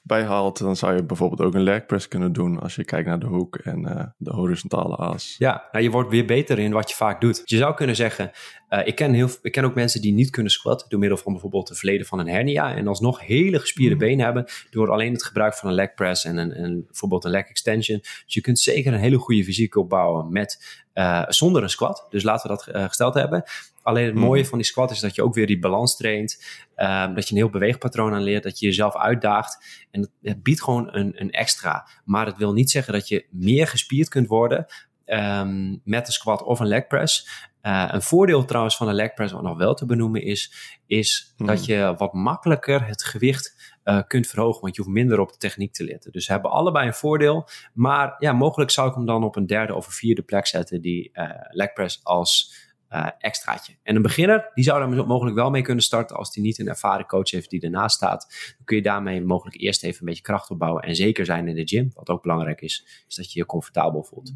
bijhaalt, 0.03 0.57
dan 0.57 0.75
zou 0.75 0.95
je 0.95 1.03
bijvoorbeeld 1.03 1.41
ook 1.41 1.53
een 1.53 1.63
leg 1.63 1.85
press 1.85 2.07
kunnen 2.07 2.33
doen 2.33 2.59
als 2.59 2.75
je 2.75 2.85
kijkt 2.85 3.07
naar 3.07 3.19
de 3.19 3.25
hoek 3.25 3.55
en 3.55 3.79
uh, 3.79 4.03
de 4.17 4.31
horizontale 4.31 4.95
as. 4.95 5.35
Ja, 5.37 5.67
nou, 5.71 5.83
je 5.83 5.91
wordt 5.91 6.09
weer 6.09 6.25
beter 6.25 6.59
in 6.59 6.71
wat 6.71 6.89
je 6.89 6.95
vaak 6.95 7.21
doet. 7.21 7.41
Je 7.45 7.57
zou 7.57 7.75
kunnen 7.75 7.95
zeggen, 7.95 8.31
uh, 8.69 8.87
ik, 8.87 8.95
ken 8.95 9.13
heel, 9.13 9.29
ik 9.41 9.51
ken 9.51 9.63
ook 9.63 9.75
mensen 9.75 10.01
die 10.01 10.13
niet 10.13 10.29
kunnen 10.29 10.51
squatten 10.51 10.89
door 10.89 10.99
middel 10.99 11.17
van 11.17 11.31
bijvoorbeeld 11.31 11.67
de 11.67 11.75
verleden 11.75 12.05
van 12.05 12.19
een 12.19 12.27
hernia 12.27 12.75
en 12.75 12.87
alsnog 12.87 13.25
hele 13.25 13.59
gespierde 13.59 13.93
mm. 13.93 13.99
benen 13.99 14.25
hebben 14.25 14.45
door 14.69 14.91
alleen 14.91 15.13
het 15.13 15.23
gebruik 15.23 15.53
van 15.53 15.69
een 15.69 15.75
leg 15.75 15.93
press 15.93 16.25
en 16.25 16.37
een, 16.37 16.63
een, 16.63 16.83
bijvoorbeeld 16.85 17.23
een 17.23 17.31
leg 17.31 17.47
extension. 17.47 17.99
Dus 17.99 18.33
je 18.33 18.41
kunt 18.41 18.59
zeker 18.59 18.93
een 18.93 18.99
hele 18.99 19.17
goede 19.17 19.43
fysiek 19.43 19.75
opbouwen 19.75 20.31
met, 20.31 20.82
uh, 20.93 21.23
zonder 21.27 21.63
een 21.63 21.69
squat. 21.69 22.05
Dus 22.09 22.23
laten 22.23 22.49
we 22.49 22.55
dat 22.55 22.87
gesteld 22.87 23.13
hebben. 23.13 23.43
Alleen 23.83 24.05
het 24.05 24.15
mooie 24.15 24.41
mm. 24.41 24.47
van 24.47 24.57
die 24.57 24.67
squat 24.67 24.91
is 24.91 24.99
dat 24.99 25.15
je 25.15 25.23
ook 25.23 25.33
weer 25.33 25.47
die 25.47 25.59
balans 25.59 25.95
traint. 25.95 26.43
Uh, 26.75 27.15
dat 27.15 27.27
je 27.27 27.31
een 27.31 27.41
heel 27.41 27.49
beweegpatroon 27.49 28.13
aan 28.13 28.23
leert. 28.23 28.43
Dat 28.43 28.59
je 28.59 28.65
jezelf 28.65 28.95
uitdaagt. 28.95 29.85
En 29.91 30.11
het, 30.21 30.43
biedt 30.43 30.63
gewoon 30.63 30.87
een, 30.91 31.21
een 31.21 31.31
extra. 31.31 31.87
Maar 32.05 32.25
het 32.25 32.37
wil 32.37 32.53
niet 32.53 32.71
zeggen 32.71 32.93
dat 32.93 33.07
je 33.07 33.25
meer 33.29 33.67
gespierd 33.67 34.09
kunt 34.09 34.27
worden. 34.27 34.65
Um, 35.05 35.81
met 35.83 36.07
een 36.07 36.13
squat 36.13 36.43
of 36.43 36.59
een 36.59 36.67
leg 36.67 36.87
press. 36.87 37.27
Uh, 37.61 37.89
een 37.91 38.01
voordeel 38.01 38.45
trouwens 38.45 38.77
van 38.77 38.87
een 38.87 38.93
leg 38.93 39.13
press, 39.13 39.33
wat 39.33 39.41
nog 39.41 39.57
wel 39.57 39.73
te 39.73 39.85
benoemen 39.85 40.21
is, 40.21 40.53
is 40.87 41.33
mm. 41.37 41.47
dat 41.47 41.65
je 41.65 41.93
wat 41.97 42.13
makkelijker 42.13 42.87
het 42.87 43.03
gewicht 43.03 43.72
uh, 43.83 44.01
kunt 44.07 44.27
verhogen, 44.27 44.61
want 44.61 44.75
je 44.75 44.81
hoeft 44.81 44.93
minder 44.93 45.19
op 45.19 45.31
de 45.31 45.37
techniek 45.37 45.73
te 45.73 45.83
letten. 45.83 46.11
Dus 46.11 46.25
ze 46.25 46.31
hebben 46.31 46.51
allebei 46.51 46.87
een 46.87 46.93
voordeel, 46.93 47.47
maar 47.73 48.15
ja, 48.19 48.33
mogelijk 48.33 48.71
zou 48.71 48.89
ik 48.89 48.95
hem 48.95 49.05
dan 49.05 49.23
op 49.23 49.35
een 49.35 49.47
derde 49.47 49.75
of 49.75 49.85
een 49.85 49.91
vierde 49.91 50.21
plek 50.21 50.47
zetten, 50.47 50.81
die 50.81 51.09
uh, 51.13 51.29
leg 51.49 51.73
press 51.73 51.99
als 52.03 52.61
uh, 52.89 53.07
extraatje. 53.17 53.75
En 53.83 53.95
een 53.95 54.01
beginner, 54.01 54.51
die 54.53 54.63
zou 54.63 54.79
daar 54.79 55.05
mogelijk 55.07 55.35
wel 55.35 55.49
mee 55.49 55.61
kunnen 55.61 55.83
starten 55.83 56.15
als 56.15 56.31
die 56.31 56.43
niet 56.43 56.59
een 56.59 56.67
ervaren 56.67 57.05
coach 57.05 57.31
heeft 57.31 57.49
die 57.49 57.61
ernaast 57.61 57.95
staat. 57.95 58.27
Dan 58.57 58.65
kun 58.65 58.77
je 58.77 58.83
daarmee 58.83 59.21
mogelijk 59.21 59.61
eerst 59.61 59.83
even 59.83 59.99
een 59.99 60.05
beetje 60.05 60.21
kracht 60.21 60.49
opbouwen 60.49 60.83
en 60.83 60.95
zeker 60.95 61.25
zijn 61.25 61.47
in 61.47 61.55
de 61.55 61.67
gym. 61.67 61.91
Wat 61.93 62.09
ook 62.09 62.21
belangrijk 62.21 62.61
is, 62.61 63.03
is 63.07 63.15
dat 63.15 63.33
je 63.33 63.39
je 63.39 63.45
comfortabel 63.45 64.03
voelt. 64.03 64.33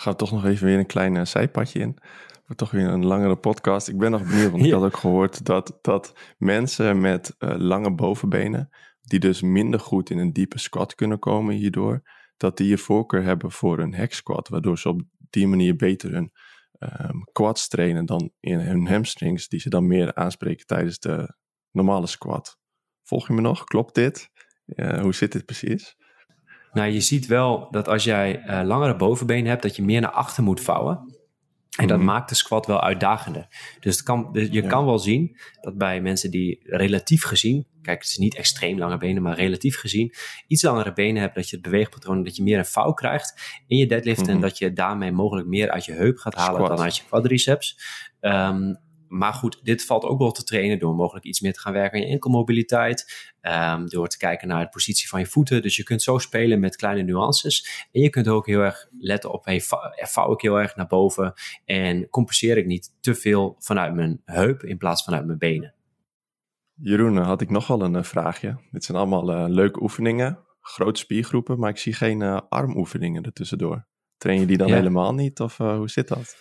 Gaan 0.00 0.12
we 0.12 0.18
toch 0.18 0.32
nog 0.32 0.44
even 0.44 0.66
weer 0.66 0.78
een 0.78 0.86
klein 0.86 1.14
uh, 1.14 1.24
zijpadje 1.24 1.78
in. 1.78 1.98
Voor 2.44 2.56
toch 2.56 2.70
weer 2.70 2.88
een 2.88 3.06
langere 3.06 3.36
podcast. 3.36 3.88
Ik 3.88 3.98
ben 3.98 4.10
nog 4.10 4.22
benieuwd, 4.22 4.50
want 4.50 4.64
ik 4.64 4.72
had 4.72 4.82
ook 4.82 4.96
gehoord 4.96 5.44
dat, 5.44 5.78
dat 5.80 6.12
mensen 6.38 7.00
met 7.00 7.34
uh, 7.38 7.54
lange 7.56 7.94
bovenbenen, 7.94 8.68
die 9.00 9.18
dus 9.18 9.42
minder 9.42 9.80
goed 9.80 10.10
in 10.10 10.18
een 10.18 10.32
diepe 10.32 10.58
squat 10.58 10.94
kunnen 10.94 11.18
komen 11.18 11.54
hierdoor, 11.54 12.02
dat 12.36 12.56
die 12.56 12.68
je 12.68 12.78
voorkeur 12.78 13.22
hebben 13.22 13.50
voor 13.50 13.78
een 13.78 13.94
hack 13.94 14.12
squat, 14.12 14.48
waardoor 14.48 14.78
ze 14.78 14.88
op 14.88 15.02
die 15.30 15.46
manier 15.46 15.76
beter 15.76 16.12
hun 16.12 16.32
um, 16.78 17.24
quads 17.32 17.68
trainen 17.68 18.06
dan 18.06 18.32
in 18.40 18.58
hun 18.58 18.86
hamstrings, 18.86 19.48
die 19.48 19.60
ze 19.60 19.68
dan 19.68 19.86
meer 19.86 20.14
aanspreken 20.14 20.66
tijdens 20.66 20.98
de 20.98 21.36
normale 21.70 22.06
squat. 22.06 22.58
Volg 23.02 23.26
je 23.26 23.32
me 23.32 23.40
nog? 23.40 23.64
Klopt 23.64 23.94
dit? 23.94 24.30
Uh, 24.66 25.00
hoe 25.00 25.14
zit 25.14 25.32
dit 25.32 25.44
precies? 25.44 25.96
Nou, 26.72 26.90
je 26.90 27.00
ziet 27.00 27.26
wel 27.26 27.68
dat 27.70 27.88
als 27.88 28.04
jij 28.04 28.42
uh, 28.46 28.60
langere 28.64 28.96
bovenbenen 28.96 29.50
hebt, 29.50 29.62
dat 29.62 29.76
je 29.76 29.82
meer 29.82 30.00
naar 30.00 30.10
achter 30.10 30.42
moet 30.42 30.60
vouwen. 30.60 31.18
En 31.76 31.86
dat 31.86 31.96
mhm. 31.96 32.06
maakt 32.06 32.28
de 32.28 32.34
squat 32.34 32.66
wel 32.66 32.82
uitdagender. 32.82 33.46
Dus 33.80 33.96
het 33.96 34.04
kan, 34.04 34.28
je 34.32 34.66
kan 34.66 34.84
wel 34.84 34.98
zien 34.98 35.36
dat 35.60 35.78
bij 35.78 36.00
mensen 36.00 36.30
die 36.30 36.60
relatief 36.62 37.22
gezien, 37.22 37.66
kijk, 37.82 37.98
het 37.98 38.10
is 38.10 38.16
niet 38.16 38.36
extreem 38.36 38.78
lange 38.78 38.96
benen, 38.96 39.22
maar 39.22 39.36
relatief 39.36 39.78
gezien, 39.78 40.14
iets 40.46 40.62
langere 40.62 40.92
benen 40.92 41.20
hebben, 41.20 41.40
dat 41.40 41.50
je 41.50 41.56
het 41.56 41.64
beweegpatroon, 41.64 42.24
dat 42.24 42.36
je 42.36 42.42
meer 42.42 42.58
een 42.58 42.64
vouw 42.64 42.92
krijgt 42.92 43.62
in 43.66 43.76
je 43.76 43.86
deadlift 43.86 44.28
en 44.28 44.32
mhm. 44.32 44.40
dat 44.40 44.58
je 44.58 44.72
daarmee 44.72 45.12
mogelijk 45.12 45.48
meer 45.48 45.70
uit 45.70 45.84
je 45.84 45.92
heup 45.92 46.18
gaat 46.18 46.34
halen 46.34 46.68
dan 46.68 46.80
uit 46.80 46.96
je 46.96 47.02
quadriceps. 47.08 47.78
Um, 48.20 48.78
maar 49.10 49.32
goed, 49.32 49.60
dit 49.62 49.84
valt 49.84 50.04
ook 50.04 50.18
wel 50.18 50.30
te 50.30 50.44
trainen 50.44 50.78
door 50.78 50.94
mogelijk 50.94 51.24
iets 51.24 51.40
meer 51.40 51.52
te 51.52 51.60
gaan 51.60 51.72
werken 51.72 51.98
aan 52.00 52.06
je 52.06 52.12
enkelmobiliteit. 52.12 53.28
Um, 53.42 53.88
door 53.88 54.08
te 54.08 54.18
kijken 54.18 54.48
naar 54.48 54.64
de 54.64 54.68
positie 54.68 55.08
van 55.08 55.20
je 55.20 55.26
voeten. 55.26 55.62
Dus 55.62 55.76
je 55.76 55.82
kunt 55.82 56.02
zo 56.02 56.18
spelen 56.18 56.60
met 56.60 56.76
kleine 56.76 57.02
nuances. 57.02 57.86
En 57.92 58.00
je 58.00 58.10
kunt 58.10 58.28
ook 58.28 58.46
heel 58.46 58.60
erg 58.60 58.86
letten 58.98 59.32
op, 59.32 59.44
hey, 59.44 59.60
vouw 59.96 60.32
ik 60.32 60.40
heel 60.40 60.60
erg 60.60 60.76
naar 60.76 60.86
boven 60.86 61.32
en 61.64 62.08
compenseer 62.08 62.56
ik 62.56 62.66
niet 62.66 62.92
te 63.00 63.14
veel 63.14 63.56
vanuit 63.58 63.94
mijn 63.94 64.20
heup 64.24 64.62
in 64.62 64.76
plaats 64.76 65.04
vanuit 65.04 65.26
mijn 65.26 65.38
benen. 65.38 65.74
Jeroen, 66.74 67.16
had 67.16 67.40
ik 67.40 67.50
nog 67.50 67.66
wel 67.66 67.82
een 67.82 67.94
uh, 67.94 68.02
vraagje. 68.02 68.56
Dit 68.70 68.84
zijn 68.84 68.98
allemaal 68.98 69.30
uh, 69.30 69.44
leuke 69.48 69.82
oefeningen, 69.82 70.38
grote 70.60 71.00
spiergroepen, 71.00 71.58
maar 71.58 71.70
ik 71.70 71.78
zie 71.78 71.92
geen 71.92 72.20
uh, 72.20 72.40
armoefeningen 72.48 73.22
ertussendoor. 73.22 73.86
train 74.16 74.40
je 74.40 74.46
die 74.46 74.56
dan 74.56 74.68
Ja. 74.68 74.74
helemaal 74.74 75.14
niet? 75.14 75.40
Of 75.40 75.60
eh, 75.60 75.76
hoe 75.76 75.88
zit 75.90 76.08
dat? 76.08 76.36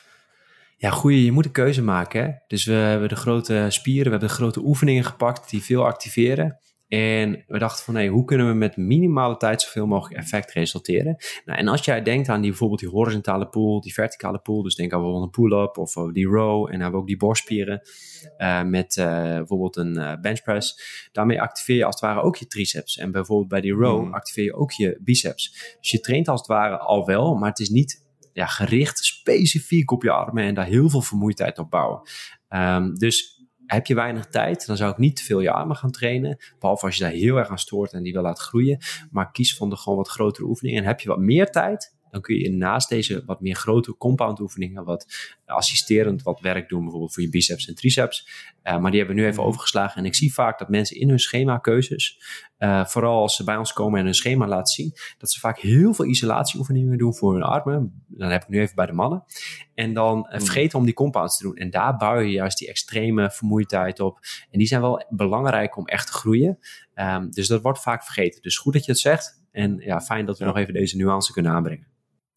Ja, 0.81 0.89
goeie, 0.89 1.25
je 1.25 1.31
moet 1.31 1.45
een 1.45 1.51
keuze 1.51 1.83
maken. 1.83 2.23
Hè? 2.23 2.31
Dus 2.47 2.65
we 2.65 2.73
hebben 2.73 3.09
de 3.09 3.15
grote 3.15 3.65
spieren, 3.69 4.03
we 4.03 4.09
hebben 4.09 4.27
de 4.27 4.33
grote 4.33 4.59
oefeningen 4.63 5.03
gepakt 5.03 5.49
die 5.49 5.63
veel 5.63 5.85
activeren. 5.85 6.57
En 6.87 7.43
we 7.47 7.57
dachten 7.57 7.85
van, 7.85 7.95
hey, 7.95 8.07
hoe 8.07 8.25
kunnen 8.25 8.47
we 8.47 8.53
met 8.53 8.77
minimale 8.77 9.37
tijd 9.37 9.61
zoveel 9.61 9.85
mogelijk 9.87 10.21
effect 10.21 10.51
resulteren? 10.51 11.15
Nou, 11.45 11.59
en 11.59 11.67
als 11.67 11.85
jij 11.85 12.01
denkt 12.01 12.29
aan 12.29 12.41
die, 12.41 12.49
bijvoorbeeld 12.49 12.79
die 12.79 12.89
horizontale 12.89 13.47
pool, 13.47 13.81
die 13.81 13.93
verticale 13.93 14.39
pool, 14.39 14.63
dus 14.63 14.75
denk 14.75 14.93
aan 14.93 14.99
bijvoorbeeld 14.99 15.35
een 15.35 15.43
pull-up 15.43 15.77
of 15.77 15.95
eh, 15.95 16.07
die 16.11 16.27
row, 16.27 16.65
en 16.65 16.71
dan 16.71 16.81
hebben 16.81 16.91
we 16.91 16.97
ook 16.97 17.07
die 17.07 17.17
borstspieren 17.17 17.81
eh, 18.37 18.63
met 18.63 18.97
eh, 18.97 19.21
bijvoorbeeld 19.21 19.75
een 19.75 19.97
eh, 19.97 20.19
bench 20.21 20.41
press. 20.41 20.81
Daarmee 21.11 21.41
activeer 21.41 21.75
je 21.75 21.85
als 21.85 21.95
het 21.95 22.03
ware 22.09 22.21
ook 22.21 22.35
je 22.35 22.47
triceps. 22.47 22.97
En 22.97 23.11
bijvoorbeeld 23.11 23.49
bij 23.49 23.61
die 23.61 23.73
row 23.73 24.03
Mm. 24.03 24.13
activeer 24.13 24.43
je 24.43 24.53
ook 24.53 24.71
je 24.71 24.99
biceps. 25.03 25.75
Dus 25.79 25.91
je 25.91 25.99
traint 25.99 26.27
als 26.27 26.39
het 26.39 26.49
ware 26.49 26.77
al 26.77 27.05
wel, 27.05 27.35
maar 27.35 27.49
het 27.49 27.59
is 27.59 27.69
niet 27.69 28.07
ja, 28.33 28.45
gericht 28.45 29.18
specifiek 29.29 29.91
op 29.91 30.03
je 30.03 30.11
armen 30.11 30.43
en 30.43 30.53
daar 30.53 30.65
heel 30.65 30.89
veel 30.89 31.01
vermoeidheid 31.01 31.59
op 31.59 31.69
bouwen. 31.69 32.01
Ehm, 32.47 32.93
dus 32.93 33.47
heb 33.65 33.85
je 33.85 33.95
weinig 33.95 34.25
tijd, 34.25 34.65
dan 34.65 34.77
zou 34.77 34.91
ik 34.91 34.97
niet 34.97 35.15
te 35.15 35.23
veel 35.23 35.39
je 35.39 35.51
armen 35.51 35.75
gaan 35.75 35.91
trainen. 35.91 36.37
Behalve 36.59 36.85
als 36.85 36.95
je 36.95 37.03
daar 37.03 37.11
heel 37.11 37.37
erg 37.37 37.49
aan 37.49 37.59
stoort 37.59 37.93
en 37.93 38.03
die 38.03 38.13
wil 38.13 38.21
laten 38.21 38.43
groeien. 38.43 38.77
Maar 39.11 39.31
kies 39.31 39.55
van 39.55 39.69
de 39.69 39.75
gewoon 39.75 39.97
wat 39.97 40.09
grotere 40.09 40.47
oefeningen. 40.47 40.81
En 40.81 40.87
heb 40.87 40.99
je 40.99 41.09
wat 41.09 41.19
meer 41.19 41.49
tijd, 41.49 41.97
dan 42.11 42.21
kun 42.21 42.35
je 42.35 42.51
naast 42.51 42.89
deze 42.89 43.23
wat 43.25 43.41
meer 43.41 43.55
grote 43.55 43.97
compound 43.97 44.39
oefeningen, 44.39 44.83
wat 44.83 45.05
assisterend 45.45 46.21
wat 46.21 46.39
werk 46.39 46.69
doen, 46.69 46.81
bijvoorbeeld 46.81 47.13
voor 47.13 47.23
je 47.23 47.29
biceps 47.29 47.67
en 47.67 47.75
triceps. 47.75 48.27
Eh, 48.61 48.77
maar 48.79 48.91
die 48.91 48.99
hebben 48.99 49.17
we 49.17 49.21
nu 49.21 49.27
even 49.27 49.43
overgeslagen. 49.43 49.97
En 49.97 50.05
ik 50.05 50.15
zie 50.15 50.33
vaak 50.33 50.59
dat 50.59 50.69
mensen 50.69 50.95
in 50.99 51.09
hun 51.09 51.19
schema-keuzes, 51.19 52.21
eh, 52.57 52.85
vooral 52.85 53.21
als 53.21 53.35
ze 53.35 53.43
bij 53.43 53.57
ons 53.57 53.73
komen 53.73 53.99
en 53.99 54.05
hun 54.05 54.13
schema 54.13 54.47
laten 54.47 54.73
zien, 54.73 54.93
dat 55.17 55.31
ze 55.31 55.39
vaak 55.39 55.59
heel 55.59 55.93
veel 55.93 56.05
isolatieoefeningen 56.05 56.97
doen 56.97 57.15
voor 57.15 57.33
hun 57.33 57.43
armen. 57.43 58.03
Dan 58.07 58.29
heb 58.29 58.41
ik 58.41 58.47
nu 58.47 58.59
even 58.59 58.75
bij 58.75 58.85
de 58.85 58.93
mannen. 58.93 59.23
En 59.73 59.93
dan 59.93 60.27
eh, 60.27 60.39
vergeten 60.39 60.79
om 60.79 60.85
die 60.85 60.93
compounds 60.93 61.37
te 61.37 61.43
doen. 61.43 61.55
En 61.55 61.69
daar 61.69 61.97
bouw 61.97 62.19
je 62.19 62.31
juist 62.31 62.57
die 62.57 62.67
extreme 62.67 63.31
vermoeidheid 63.31 63.99
op. 63.99 64.19
En 64.51 64.57
die 64.57 64.67
zijn 64.67 64.81
wel 64.81 65.05
belangrijk 65.09 65.77
om 65.77 65.85
echt 65.87 66.07
te 66.07 66.13
groeien. 66.13 66.59
Ehm, 66.93 67.29
dus 67.29 67.47
dat 67.47 67.61
wordt 67.61 67.81
vaak 67.81 68.03
vergeten. 68.03 68.41
Dus 68.41 68.57
goed 68.57 68.73
dat 68.73 68.85
je 68.85 68.91
het 68.91 69.01
zegt. 69.01 69.43
En 69.51 69.77
ja, 69.77 70.01
fijn 70.01 70.25
dat 70.25 70.37
we 70.37 70.43
Ja. 70.43 70.49
nog 70.49 70.59
even 70.59 70.73
deze 70.73 70.97
nuance 70.97 71.33
kunnen 71.33 71.51
aanbrengen. 71.51 71.87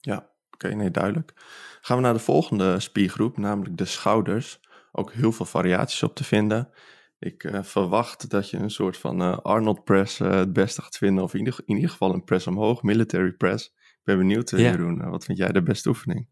Ja, 0.04 0.28
oké, 0.50 0.74
nee, 0.74 0.90
duidelijk. 0.90 1.32
Gaan 1.80 1.96
we 1.96 2.02
naar 2.02 2.12
de 2.12 2.18
volgende 2.18 2.80
spiergroep, 2.80 3.38
namelijk 3.38 3.76
de 3.76 3.84
schouders. 3.84 4.60
Ook 4.92 5.12
heel 5.12 5.32
veel 5.32 5.46
variaties 5.46 6.02
op 6.02 6.14
te 6.14 6.24
vinden. 6.24 6.68
Ik 7.18 7.44
eh, 7.44 7.62
verwacht 7.62 8.30
dat 8.30 8.50
je 8.50 8.56
een 8.56 8.70
soort 8.70 8.96
van 8.96 9.22
eh, 9.22 9.38
Arnold 9.38 9.84
press 9.84 10.20
eh, 10.20 10.30
het 10.30 10.52
beste 10.52 10.82
gaat 10.82 10.96
vinden. 10.96 11.24
Of 11.24 11.32
in 11.32 11.38
ieder, 11.38 11.58
in 11.64 11.74
ieder 11.74 11.90
geval 11.90 12.14
een 12.14 12.24
press 12.24 12.46
omhoog, 12.46 12.82
military 12.82 13.32
press. 13.32 13.66
Ik 13.66 14.00
ben 14.04 14.18
benieuwd, 14.18 14.50
Ja. 14.50 14.58
Jeroen. 14.58 15.10
wat 15.10 15.24
vind 15.24 15.38
jij 15.38 15.48
de 15.48 15.62
beste 15.62 15.88
oefening? 15.88 16.26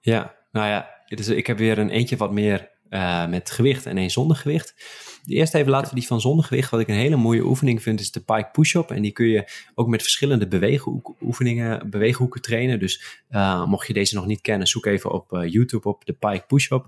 Ja, 0.00 0.34
nou 0.52 0.66
ja, 0.66 0.88
dus 1.06 1.28
ik 1.28 1.46
heb 1.46 1.58
weer 1.58 1.78
een 1.78 1.90
eentje 1.90 2.16
wat 2.16 2.32
meer 2.32 2.70
met 3.28 3.50
gewicht 3.50 3.86
en 3.86 3.98
één 3.98 4.10
zonder 4.10 4.36
gewicht. 4.36 4.74
De 5.28 5.34
eerste 5.34 5.58
even 5.58 5.70
laten 5.70 5.88
we 5.88 5.94
die 5.94 6.06
van 6.06 6.20
zonder 6.20 6.44
gewicht. 6.44 6.70
Wat 6.70 6.80
ik 6.80 6.88
een 6.88 6.94
hele 6.94 7.16
mooie 7.16 7.44
oefening 7.44 7.82
vind, 7.82 8.00
is 8.00 8.10
de 8.10 8.20
pike 8.20 8.48
push-up. 8.52 8.90
En 8.90 9.02
die 9.02 9.12
kun 9.12 9.26
je 9.26 9.50
ook 9.74 9.88
met 9.88 10.02
verschillende 10.02 10.48
beweegoefeningen, 10.48 11.90
beweeghoeken 11.90 12.42
trainen. 12.42 12.78
Dus 12.78 13.22
eh, 13.28 13.64
mocht 13.64 13.86
je 13.86 13.92
deze 13.92 14.14
nog 14.14 14.26
niet 14.26 14.40
kennen, 14.40 14.66
zoek 14.66 14.86
even 14.86 15.12
op 15.12 15.32
eh, 15.32 15.52
YouTube 15.52 15.88
op 15.88 16.04
de 16.04 16.12
pike 16.12 16.44
push-up. 16.46 16.86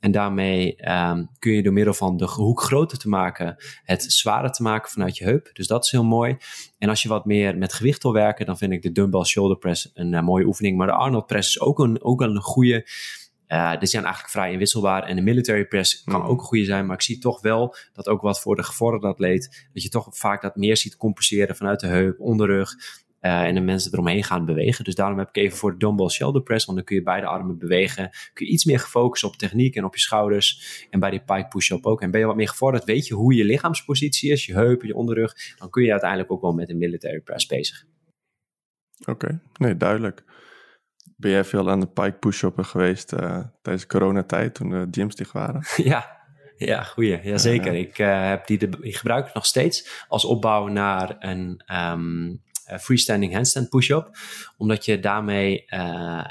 En 0.00 0.10
daarmee 0.10 0.76
ehm, 0.76 1.24
kun 1.38 1.52
je 1.52 1.62
door 1.62 1.72
middel 1.72 1.94
van 1.94 2.16
de 2.16 2.24
hoek 2.24 2.62
groter 2.62 2.98
te 2.98 3.08
maken, 3.08 3.56
het 3.84 4.02
zwaarder 4.02 4.52
te 4.52 4.62
maken 4.62 4.90
vanuit 4.90 5.16
je 5.16 5.24
heup. 5.24 5.50
Dus 5.52 5.66
dat 5.66 5.84
is 5.84 5.90
heel 5.90 6.04
mooi. 6.04 6.36
En 6.78 6.88
als 6.88 7.02
je 7.02 7.08
wat 7.08 7.24
meer 7.24 7.58
met 7.58 7.72
gewicht 7.72 8.02
wil 8.02 8.12
werken, 8.12 8.46
dan 8.46 8.58
vind 8.58 8.72
ik 8.72 8.82
de 8.82 8.92
dumbbell 8.92 9.24
shoulder 9.24 9.56
press 9.56 9.90
een 9.94 10.14
eh, 10.14 10.22
mooie 10.22 10.46
oefening. 10.46 10.76
Maar 10.76 10.86
de 10.86 10.92
Arnold 10.92 11.26
press 11.26 11.48
is 11.48 11.60
ook 11.60 11.78
een, 11.78 12.02
ook 12.02 12.20
een 12.20 12.40
goede. 12.40 12.86
Eh 13.50 13.78
die 13.78 13.88
zijn 13.88 14.02
eigenlijk 14.04 14.32
vrij 14.32 14.52
inwisselbaar. 14.52 15.02
En 15.02 15.16
de 15.16 15.22
military 15.22 15.64
press 15.66 16.02
kan 16.04 16.20
Mm. 16.20 16.26
ook 16.26 16.38
een 16.40 16.46
goede 16.46 16.64
zijn. 16.64 16.86
Maar 16.86 16.96
ik 16.96 17.02
zie 17.02 17.18
toch 17.18 17.40
wel 17.40 17.74
dat 17.92 18.08
ook 18.08 18.20
wat 18.20 18.40
voor 18.40 18.56
de 18.56 18.62
gevorderde 18.62 19.06
atleet. 19.06 19.68
Dat 19.72 19.82
je 19.82 19.88
toch 19.88 20.08
vaak 20.10 20.42
dat 20.42 20.56
meer 20.56 20.76
ziet 20.76 20.96
compenseren 20.96 21.56
vanuit 21.56 21.80
de 21.80 21.86
heup, 21.86 22.20
onderrug. 22.20 22.74
eh, 23.20 23.42
en 23.42 23.54
de 23.54 23.60
mensen 23.60 23.92
eromheen 23.92 24.24
gaan 24.24 24.44
bewegen. 24.44 24.84
Dus 24.84 24.94
daarom 24.94 25.18
heb 25.18 25.28
ik 25.28 25.36
even 25.36 25.58
voor 25.58 25.70
de 25.70 25.76
dumbbell 25.78 26.08
shoulder 26.08 26.42
press. 26.42 26.64
Want 26.64 26.76
dan 26.78 26.86
kun 26.86 26.96
je 26.96 27.02
beide 27.02 27.26
armen 27.26 27.58
bewegen. 27.58 28.10
Kun 28.32 28.46
je 28.46 28.52
iets 28.52 28.64
meer 28.64 28.78
gefocust 28.80 29.24
op 29.24 29.36
techniek 29.36 29.74
en 29.76 29.84
op 29.84 29.94
je 29.94 30.00
schouders. 30.00 30.86
En 30.90 31.00
bij 31.00 31.10
die 31.10 31.20
pike 31.24 31.48
push-up 31.48 31.86
ook. 31.86 32.02
En 32.02 32.10
ben 32.10 32.20
je 32.20 32.26
wat 32.26 32.36
meer 32.36 32.48
gevorderd, 32.48 32.84
weet 32.84 33.06
je 33.06 33.14
hoe 33.14 33.34
je 33.34 33.44
lichaamspositie 33.44 34.30
is. 34.30 34.46
Je 34.46 34.52
heup, 34.54 34.82
je 34.82 34.94
onderrug. 34.94 35.34
Dan 35.58 35.70
kun 35.70 35.82
je 35.82 35.90
uiteindelijk 35.90 36.32
ook 36.32 36.40
wel 36.40 36.52
met 36.52 36.68
een 36.68 36.78
military 36.78 37.20
press 37.20 37.46
bezig. 37.46 37.84
Oké, 39.06 39.40
nee, 39.58 39.76
duidelijk. 39.76 40.24
Ben 41.20 41.30
jij 41.30 41.44
veel 41.44 41.70
aan 41.70 41.80
de 41.80 41.86
pike 41.86 42.16
push-uppen 42.20 42.64
geweest 42.64 43.12
eh, 43.12 43.40
tijdens 43.62 43.86
de 43.86 43.98
coronatijd, 43.98 44.54
toen 44.54 44.70
de 44.70 44.88
gyms 44.90 45.14
dicht 45.14 45.32
waren? 45.32 45.62
Ja, 45.92 46.18
ja, 46.56 46.82
goeie. 46.82 47.20
Jazeker. 47.22 47.74
Ik 47.74 47.98
eh, 47.98 48.28
heb 48.28 48.46
die, 48.46 48.58
de, 48.58 48.68
die 48.68 48.96
gebruik 48.96 49.28
ik 49.28 49.34
nog 49.34 49.46
steeds 49.46 50.04
als 50.08 50.24
opbouw 50.24 50.66
naar 50.66 51.16
een 51.18 51.62
ehm, 51.66 52.34
eh, 52.64 52.78
freestanding 52.78 53.32
handstand 53.32 53.68
push-up. 53.68 54.10
Omdat 54.56 54.84
je 54.84 55.00
daarmee, 55.00 55.64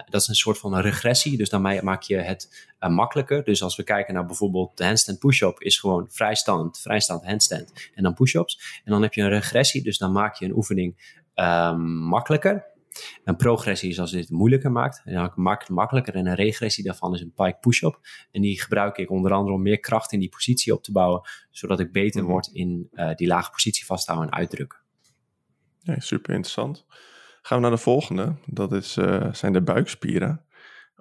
dat 0.10 0.22
is 0.22 0.28
een 0.28 0.36
soort 0.36 0.58
van 0.58 0.74
een 0.74 0.82
regressie. 0.82 1.38
Dus 1.38 1.50
daarmee 1.50 1.82
maak 1.82 2.02
je 2.02 2.18
het 2.18 2.70
makkelijker. 2.80 3.44
Dus 3.44 3.64
als 3.64 3.76
we 3.76 3.84
kijken 3.84 4.14
naar 4.14 4.26
bijvoorbeeld 4.26 4.78
de 4.78 4.86
handstand 4.86 5.20
push-up 5.20 5.62
is 5.62 5.80
gewoon 5.80 6.08
vrijstand, 6.12 6.80
vrijstand 6.80 7.26
handstand 7.26 7.90
en 7.96 8.04
dan 8.04 8.14
push-ups. 8.14 8.82
En 8.84 8.92
dan 8.92 9.02
heb 9.02 9.14
je 9.14 9.22
een 9.22 9.30
regressie, 9.30 9.84
dus 9.84 9.98
dan 9.98 10.12
maak 10.12 10.36
je 10.36 10.46
een 10.46 10.56
oefening 10.56 11.18
ehm, 11.34 11.82
makkelijker. 11.88 12.69
Een 13.24 13.36
progressie 13.36 13.90
is 13.90 14.00
als 14.00 14.12
het 14.12 14.30
moeilijker 14.30 14.72
maakt. 14.72 15.02
En 15.06 15.14
dan 15.14 15.32
maak 15.36 15.62
ik 15.62 15.68
het 15.68 15.76
makkelijker. 15.76 16.16
En 16.16 16.26
een 16.28 16.36
regressie 16.36 16.84
daarvan 16.84 17.14
is 17.14 17.22
een 17.22 17.34
pike 17.34 17.58
push-up. 17.60 18.00
En 18.32 18.42
die 18.42 18.62
gebruik 18.62 18.98
ik 18.98 19.10
onder 19.12 19.32
andere 19.32 19.56
om 19.56 19.62
meer 19.62 19.80
kracht 19.80 20.12
in 20.12 20.20
die 20.20 20.30
positie 20.30 20.74
op 20.74 20.84
te 20.84 20.92
bouwen. 20.92 21.22
Zodat 21.52 21.80
ik 21.80 21.92
beter 21.92 22.22
Mhm. 22.22 22.32
word 22.32 22.48
in 22.48 22.88
eh, 22.92 23.16
die 23.16 23.28
lage 23.28 23.52
positie 23.52 23.86
vasthouden 23.86 24.30
en 24.30 24.38
uitdrukken. 24.38 24.80
Nee, 25.84 26.02
super 26.02 26.34
interessant. 26.34 26.86
Gaan 27.42 27.58
we 27.58 27.64
naar 27.64 27.76
de 27.76 27.82
volgende. 27.82 28.36
Dat 28.46 28.72
is, 28.72 28.98
eh, 28.98 29.34
zijn 29.34 29.54
de 29.54 29.62
buikspieren. 29.62 30.44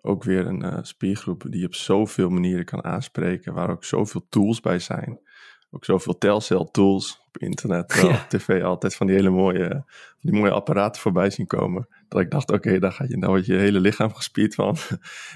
Ook 0.02 0.24
weer 0.24 0.46
een 0.46 0.62
eh, 0.62 0.78
spiergroep 0.82 1.44
die 1.48 1.60
je 1.60 1.66
op 1.66 1.74
zoveel 1.74 2.28
manieren 2.28 2.64
kan 2.64 2.84
aanspreken. 2.84 3.54
Waar 3.54 3.70
ook 3.70 3.84
zoveel 3.84 4.26
tools 4.28 4.60
bij 4.60 4.78
zijn. 4.78 5.20
Ook 5.70 5.84
zoveel 5.84 6.18
telcel 6.18 6.70
tools 6.70 7.20
op 7.26 7.38
internet, 7.38 7.92
Ja. 8.02 8.08
op 8.08 8.26
tv. 8.28 8.62
Altijd 8.62 8.94
van 8.94 9.06
die 9.06 9.16
hele 9.16 9.30
mooie, 9.30 9.84
die 10.20 10.32
mooie 10.32 10.50
apparaten 10.50 11.00
voorbij 11.02 11.30
zien 11.30 11.46
komen. 11.46 11.88
Dat 12.08 12.20
ik 12.20 12.30
dacht, 12.30 12.50
oké, 12.52 12.78
daar, 12.78 12.92
ga 12.92 13.04
je, 13.08 13.26
wordt 13.26 13.46
je 13.46 13.54
hele 13.56 13.80
lichaam 13.80 14.14
gespierd 14.20 14.54
van. 14.54 14.76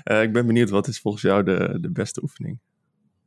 Eh, 0.02 0.22
ik 0.22 0.32
ben 0.32 0.46
benieuwd, 0.46 0.70
wat 0.70 0.86
is 0.86 1.00
volgens 1.00 1.22
jou 1.22 1.42
de, 1.42 1.78
de 1.80 1.90
beste 1.90 2.22
oefening? 2.22 2.58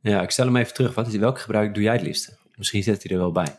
Ja, 0.00 0.22
ik 0.22 0.30
stel 0.30 0.46
hem 0.46 0.56
even 0.56 0.74
terug. 0.74 0.94
Wat 0.94 1.06
is, 1.06 1.16
welke 1.16 1.40
gebruik 1.40 1.74
doe 1.74 1.82
jij 1.82 1.92
het 1.92 2.02
liefste? 2.02 2.38
Misschien 2.54 2.82
zet 2.82 3.02
hij 3.02 3.12
er 3.12 3.18
wel 3.22 3.32
bij. 3.32 3.56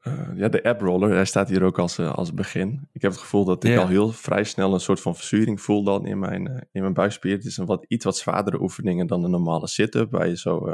Eh, 0.00 0.28
ja, 0.36 0.48
de 0.48 0.62
app 0.62 0.80
roller, 0.80 1.10
hij 1.10 1.24
staat 1.24 1.48
hier 1.48 1.62
ook 1.62 1.78
als, 1.78 1.98
eh, 1.98 2.14
als 2.14 2.34
begin. 2.34 2.88
Ik 2.92 3.02
heb 3.02 3.10
het 3.10 3.20
gevoel 3.20 3.44
dat 3.44 3.64
ik 3.64 3.70
Ja. 3.70 3.80
al 3.80 3.88
heel 3.88 4.12
vrij 4.12 4.44
snel 4.44 4.74
een 4.74 4.80
soort 4.80 5.00
van 5.00 5.14
verzuring 5.16 5.60
voel 5.60 5.82
dan 5.84 6.06
in 6.06 6.18
mijn, 6.18 6.68
in 6.72 6.80
mijn 6.82 6.94
buikspier. 6.94 7.32
Het 7.36 7.44
is 7.44 7.56
een 7.56 7.66
wat, 7.66 7.84
iets 7.88 8.04
wat 8.04 8.16
zwaardere 8.16 8.60
oefeningen 8.60 9.06
dan 9.06 9.24
een 9.24 9.30
normale 9.30 9.68
sit-up, 9.68 10.10
waar 10.10 10.28
je 10.28 10.36
zo 10.36 10.72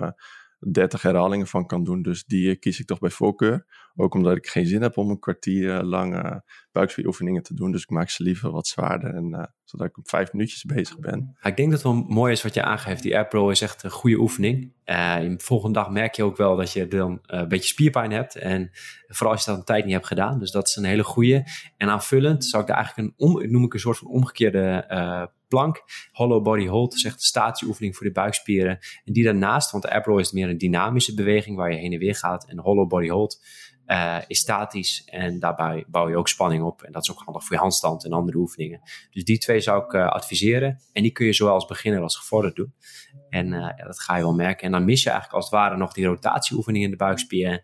30 0.72 1.02
herhalingen 1.02 1.46
van 1.46 1.66
kan 1.66 1.84
doen. 1.84 2.02
Dus 2.02 2.24
die 2.24 2.50
eh, 2.50 2.58
kies 2.58 2.80
ik 2.80 2.86
toch 2.86 2.98
bij 2.98 3.10
voorkeur. 3.10 3.66
Ook 3.96 4.14
omdat 4.14 4.36
ik 4.36 4.46
geen 4.46 4.66
zin 4.66 4.82
heb 4.82 4.96
om 4.96 5.10
een 5.10 5.18
kwartier 5.18 5.76
eh, 5.76 5.82
lang 5.82 6.14
eh, 6.14 6.36
buikspieroefeningen 6.72 7.42
te 7.42 7.54
doen. 7.54 7.72
Dus 7.72 7.82
ik 7.82 7.90
maak 7.90 8.10
ze 8.10 8.22
liever 8.22 8.50
wat 8.50 8.66
zwaarder, 8.66 9.14
en, 9.14 9.34
eh, 9.34 9.44
zodat 9.64 9.86
ik 9.86 9.98
op 9.98 10.08
vijf 10.08 10.32
minuutjes 10.32 10.64
bezig 10.64 10.98
ben. 10.98 11.36
Ik 11.42 11.56
denk 11.56 11.70
dat 11.70 11.82
het 11.82 11.92
wel 11.92 12.04
mooi 12.08 12.32
is 12.32 12.42
wat 12.42 12.54
je 12.54 12.62
aangeeft. 12.62 13.02
Die 13.02 13.14
Air 13.14 13.26
Pro 13.26 13.48
is 13.48 13.60
echt 13.60 13.82
een 13.82 13.90
goede 13.90 14.16
oefening. 14.16 14.72
De 14.84 15.34
volgende 15.38 15.78
dag 15.78 15.90
merk 15.90 16.14
je 16.14 16.22
ook 16.22 16.36
wel 16.36 16.56
dat 16.56 16.72
je 16.72 16.88
dan 16.88 17.18
een 17.22 17.48
beetje 17.48 17.68
spierpijn 17.68 18.10
hebt. 18.10 18.36
En 18.36 18.70
vooral 19.06 19.32
als 19.34 19.44
je 19.44 19.50
dat 19.50 19.58
een 19.58 19.64
tijd 19.64 19.84
niet 19.84 19.94
hebt 19.94 20.06
gedaan. 20.06 20.38
Dus 20.38 20.50
dat 20.50 20.68
is 20.68 20.76
een 20.76 20.84
hele 20.84 21.04
goede. 21.04 21.44
En 21.76 21.88
aanvullend 21.88 22.44
zou 22.44 22.62
ik 22.62 22.68
daar 22.68 22.76
eigenlijk 22.76 23.08
een, 23.08 23.26
om, 23.26 23.50
noem 23.50 23.64
ik 23.64 23.74
een 23.74 23.80
soort 23.80 23.98
van 23.98 24.08
omgekeerde 24.08 24.86
plank. 25.54 25.84
Hollow 26.12 26.42
body 26.42 26.66
hold 26.66 26.94
is 26.94 27.04
echt 27.04 27.14
een 27.14 27.20
statieoefening 27.20 27.96
voor 27.96 28.06
de 28.06 28.12
buikspieren. 28.12 28.78
En 29.04 29.12
die 29.12 29.24
daarnaast, 29.24 29.70
want 29.70 29.84
de 29.84 30.00
Pro 30.00 30.18
is 30.18 30.32
meer 30.32 30.48
een 30.48 30.58
dynamische 30.58 31.14
beweging 31.14 31.56
waar 31.56 31.72
je 31.72 31.78
heen 31.78 31.92
en 31.92 31.98
weer 31.98 32.14
gaat. 32.14 32.46
En 32.48 32.58
hollow 32.58 32.88
body 32.88 33.08
hold 33.08 33.40
eh, 33.86 34.18
is 34.26 34.38
statisch 34.38 35.02
en 35.04 35.38
daarbij 35.38 35.84
bouw 35.86 36.08
je 36.08 36.16
ook 36.16 36.28
spanning 36.28 36.62
op. 36.62 36.82
En 36.82 36.92
dat 36.92 37.02
is 37.02 37.10
ook 37.10 37.22
handig 37.24 37.44
voor 37.44 37.56
je 37.56 37.62
handstand 37.62 38.04
en 38.04 38.12
andere 38.12 38.38
oefeningen. 38.38 38.80
Dus 39.10 39.24
die 39.24 39.38
twee 39.38 39.60
zou 39.60 39.84
ik 39.84 39.92
eh, 39.92 40.06
adviseren. 40.06 40.80
En 40.92 41.02
die 41.02 41.12
kun 41.12 41.26
je 41.26 41.32
zowel 41.32 41.54
als 41.54 41.66
beginner 41.66 42.02
als 42.02 42.16
gevorderd 42.16 42.56
doen. 42.56 42.74
En 43.28 43.52
eh, 43.52 43.86
dat 43.86 44.00
ga 44.00 44.16
je 44.16 44.22
wel 44.22 44.34
merken. 44.34 44.66
En 44.66 44.72
dan 44.72 44.84
mis 44.84 45.02
je 45.02 45.10
eigenlijk 45.10 45.36
als 45.36 45.50
het 45.50 45.60
ware 45.60 45.76
nog 45.76 45.92
die 45.92 46.06
rotatieoefening 46.06 46.84
in 46.84 46.90
de 46.90 46.96
buikspieren. 46.96 47.62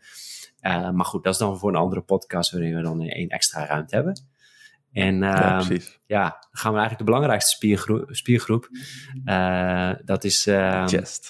Maar 0.62 1.04
goed, 1.04 1.24
dat 1.24 1.32
is 1.32 1.38
dan 1.38 1.58
voor 1.58 1.68
een 1.68 1.76
andere 1.76 2.00
podcast 2.00 2.50
waarin 2.50 2.74
we 2.74 2.82
dan 2.82 3.02
één 3.02 3.28
extra 3.28 3.66
ruimte 3.66 3.94
hebben. 3.94 4.28
En 4.92 5.18
ja, 5.18 5.60
ehm, 5.60 5.78
ja, 6.06 6.22
dan 6.22 6.48
gaan 6.50 6.72
we 6.72 6.78
eigenlijk 6.78 6.98
de 6.98 7.04
belangrijkste 7.04 7.50
spiergroep. 7.50 8.08
spiergroep. 8.10 8.68
Eh, 9.24 9.90
dat 10.04 10.24
is 10.24 10.46
ehm, 10.46 10.86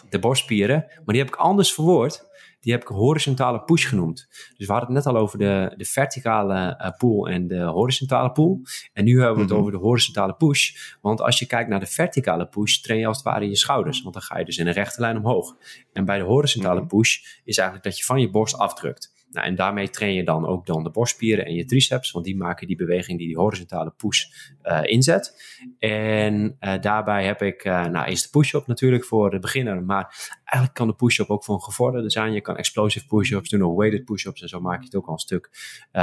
de 0.09 0.19
borstspieren. 0.19 0.85
Maar 0.89 1.15
die 1.15 1.19
heb 1.19 1.29
ik 1.29 1.37
anders 1.37 1.73
verwoord. 1.73 2.29
die 2.61 2.73
heb 2.73 2.83
ik 2.83 2.89
horizontale 2.89 3.63
push 3.63 3.89
genoemd. 3.89 4.27
Dus 4.57 4.67
we 4.67 4.73
hadden 4.73 4.95
het 4.95 5.05
net 5.05 5.15
al 5.15 5.21
over 5.21 5.39
de, 5.39 5.75
de 5.77 5.85
verticale 5.85 6.81
uh, 6.81 6.91
pull 6.97 7.33
en 7.33 7.47
de 7.47 7.63
horizontale 7.63 8.33
pull. 8.33 8.59
En 8.93 9.05
nu 9.05 9.19
hebben 9.19 9.35
we 9.35 9.41
het 9.41 9.51
mhm. 9.51 9.61
over 9.61 9.73
de 9.73 9.79
horizontale 9.79 10.35
push. 10.35 10.77
Want 11.01 11.21
als 11.21 11.39
je 11.39 11.47
kijkt 11.47 11.71
naar 11.71 11.81
de 11.81 11.87
verticale 11.87 12.47
push, 12.47 12.77
train 12.77 13.01
je 13.01 13.07
als 13.07 13.17
het 13.17 13.27
ware 13.27 13.49
je 13.49 13.57
schouders. 13.57 14.03
Want 14.03 14.15
dan 14.15 14.23
ga 14.23 14.39
je 14.39 14.45
dus 14.45 14.59
in 14.59 14.67
een 14.67 14.73
rechte 14.73 15.01
lijn 15.01 15.17
omhoog. 15.17 15.57
En 15.93 16.05
bij 16.05 16.19
de 16.19 16.25
horizontale 16.25 16.81
mhm. 16.81 16.89
push 16.89 17.19
is 17.45 17.57
eigenlijk 17.57 17.89
dat 17.89 17.99
je 17.99 18.05
van 18.05 18.21
je 18.21 18.31
borst 18.31 18.59
afdrukt. 18.59 19.20
Nou, 19.31 19.47
en 19.47 19.55
daarmee 19.55 19.91
train 19.91 20.15
je 20.15 20.25
dan 20.25 20.47
ook 20.47 20.67
dan 20.67 20.83
de 20.85 20.91
borstspieren 20.91 21.47
en 21.47 21.55
je 21.55 21.65
triceps, 21.65 22.11
want 22.11 22.25
die 22.25 22.37
maken 22.37 22.67
die 22.67 22.77
beweging 22.77 23.19
die 23.19 23.27
die 23.27 23.37
horizontale 23.37 23.93
push 23.97 24.25
uh, 24.63 24.81
inzet. 24.83 25.43
En 25.79 26.57
uh, 26.61 26.81
daarbij 26.81 27.25
heb 27.25 27.43
ik, 27.43 27.65
uh, 27.65 27.87
nou 27.87 28.09
eerst 28.09 28.23
de 28.23 28.31
push-up 28.31 28.67
natuurlijk 28.67 29.05
voor 29.05 29.31
de 29.31 29.39
beginner, 29.39 29.83
maar 29.83 30.31
eigenlijk 30.45 30.75
kan 30.75 30.87
de 30.87 30.95
push-up 30.95 31.31
ook 31.31 31.45
voor 31.45 31.55
een 31.55 31.63
gevorderde 31.63 32.11
zijn. 32.11 32.33
Je 32.33 32.41
kan 32.41 32.57
explosive 32.57 33.07
push-ups 33.07 33.49
doen 33.49 33.63
of 33.63 33.77
weighted 33.77 34.05
push-ups 34.05 34.43
en 34.43 34.49
zo 34.49 34.61
maak 34.61 34.79
je 34.79 34.85
het 34.85 34.95
ook 34.95 35.07
al 35.07 35.13
een 35.13 35.19
stuk 35.19 35.51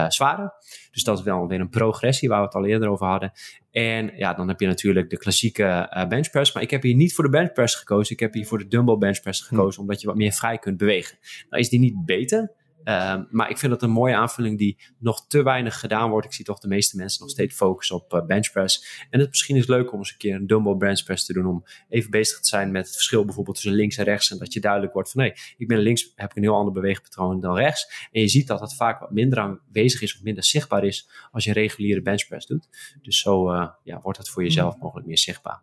zwaarder. 0.07 0.53
Dus 0.91 1.03
dat 1.03 1.17
is 1.17 1.23
wel 1.23 1.47
weer 1.47 1.59
een 1.59 1.69
progressie 1.69 2.29
waar 2.29 2.39
we 2.39 2.45
het 2.45 2.55
al 2.55 2.65
eerder 2.65 2.89
over 2.89 3.07
hadden. 3.07 3.31
En 3.71 4.11
ja, 4.15 4.33
dan 4.33 4.47
heb 4.47 4.59
je 4.59 4.67
natuurlijk 4.67 5.09
de 5.09 5.17
klassieke 5.17 6.05
benchpress. 6.09 6.53
Maar 6.53 6.63
ik 6.63 6.69
heb 6.69 6.81
hier 6.81 6.95
niet 6.95 7.13
voor 7.13 7.23
de 7.23 7.29
benchpress 7.29 7.75
gekozen. 7.75 8.13
Ik 8.13 8.19
heb 8.19 8.33
hier 8.33 8.45
voor 8.45 8.57
de 8.57 8.67
dumbbell 8.67 8.97
benchpress 8.97 9.41
gekozen. 9.41 9.75
Hm. 9.75 9.79
Omdat 9.81 10.01
je 10.01 10.07
wat 10.07 10.15
meer 10.15 10.31
vrij 10.31 10.57
kunt 10.57 10.77
bewegen. 10.77 11.17
Nou 11.49 11.61
is 11.61 11.69
die 11.69 11.79
niet 11.79 12.05
beter. 12.05 12.55
Ehm, 12.87 13.23
maar 13.29 13.49
ik 13.49 13.57
vind 13.57 13.71
het 13.71 13.81
een 13.81 13.89
mooie 13.89 14.15
aanvulling 14.15 14.57
die 14.57 14.77
nog 14.99 15.27
te 15.27 15.43
weinig 15.43 15.79
gedaan 15.79 16.09
wordt. 16.09 16.25
Ik 16.25 16.33
zie 16.33 16.45
toch 16.45 16.59
de 16.59 16.67
meeste 16.67 16.97
mensen 16.97 17.21
nog 17.21 17.29
steeds 17.29 17.55
focussen 17.55 17.95
op 17.95 18.13
uh, 18.13 18.25
benchpress. 18.25 19.05
En 19.09 19.19
het 19.19 19.29
misschien 19.29 19.55
is 19.55 19.67
leuk 19.67 19.91
om 19.91 19.97
eens 19.97 20.11
een 20.11 20.17
keer 20.17 20.35
een 20.35 20.47
dumbbell 20.47 20.75
benchpress 20.75 21.25
te 21.25 21.33
doen. 21.33 21.45
Om 21.45 21.63
even 21.89 22.11
bezig 22.11 22.39
te 22.39 22.47
zijn 22.47 22.71
met 22.71 22.85
het 22.85 22.93
verschil 22.93 23.25
bijvoorbeeld 23.25 23.55
tussen 23.55 23.73
links 23.73 23.97
en 23.97 24.03
rechts. 24.03 24.31
En 24.31 24.37
dat 24.37 24.53
je 24.53 24.59
duidelijk 24.59 24.93
wordt 24.93 25.11
van 25.11 25.21
nee, 25.21 25.33
ik 25.57 25.67
ben 25.67 25.77
links, 25.77 26.11
heb 26.15 26.29
ik 26.29 26.35
een 26.35 26.43
heel 26.43 26.55
ander 26.55 26.73
beweegpatroon 26.73 27.39
dan 27.39 27.55
rechts. 27.55 28.07
En 28.11 28.21
je 28.21 28.27
ziet 28.27 28.47
dat 28.47 28.59
het 28.59 28.75
vaak 28.75 28.99
wat 28.99 29.11
minder 29.11 29.39
aanwezig 29.39 30.01
is 30.01 30.15
of 30.15 30.23
minder 30.23 30.43
zichtbaar 30.43 30.83
is 30.83 31.09
als 31.31 31.43
je 31.43 31.53
reguliere 31.53 32.01
benchpress 32.01 32.47
doet. 32.47 32.67
Dus 33.01 33.19
zo 33.19 33.53
uh, 33.53 33.69
ja, 33.83 33.99
wordt 34.01 34.17
het 34.17 34.29
voor 34.29 34.43
jezelf 34.43 34.73
hmm. 34.73 34.83
mogelijk 34.83 35.07
meer 35.07 35.17
zichtbaar. 35.17 35.61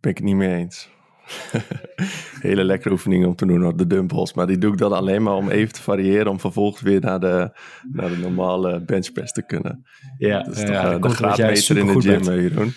Ben 0.00 0.10
ik 0.10 0.16
het 0.16 0.26
niet 0.26 0.36
mee 0.36 0.56
eens. 0.56 0.88
Hele 2.40 2.64
lekkere 2.64 2.94
oefeningen 2.94 3.28
om 3.28 3.34
te 3.34 3.46
doen 3.46 3.66
op 3.66 3.78
de 3.78 3.86
dumbbells. 3.86 4.34
Maar 4.34 4.46
die 4.46 4.58
doe 4.58 4.72
ik 4.72 4.78
dan 4.78 4.92
alleen 4.92 5.22
maar 5.22 5.34
om 5.34 5.50
even 5.50 5.72
te 5.72 5.82
variëren. 5.82 6.26
Om 6.26 6.40
vervolgens 6.40 6.82
weer 6.82 7.00
naar 7.00 7.20
de, 7.20 7.50
naar 7.92 8.08
de 8.08 8.16
normale 8.16 8.80
benchpress 8.80 9.32
te 9.32 9.42
kunnen. 9.46 9.86
Ja, 10.18 10.42
dat 10.42 10.56
is 10.56 10.60
toch 10.60 10.70
uh, 10.70 11.00
de 11.00 11.08
graadmeter 11.08 11.78
in 11.78 11.86
de 11.86 12.00
gym, 12.00 12.28
eh, 12.28 12.40
Jeroen. 12.40 12.72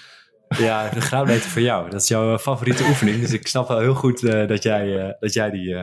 Ja, 0.58 0.90
de 0.90 1.02
graadmeter 1.02 1.50
voor 1.50 1.62
jou. 1.62 1.90
Dat 1.90 2.02
is 2.02 2.08
jouw 2.08 2.34
eh, 2.34 2.40
favoriete 2.40 2.84
oefening. 2.90 3.22
Dus 3.22 3.34
ik 3.34 3.48
snap 3.48 3.68
wel 3.68 3.80
heel 3.80 3.94
goed 3.94 4.22
dat, 4.48 4.64
jij, 4.64 5.16
dat 5.20 5.34
jij 5.34 5.50
die 5.50 5.76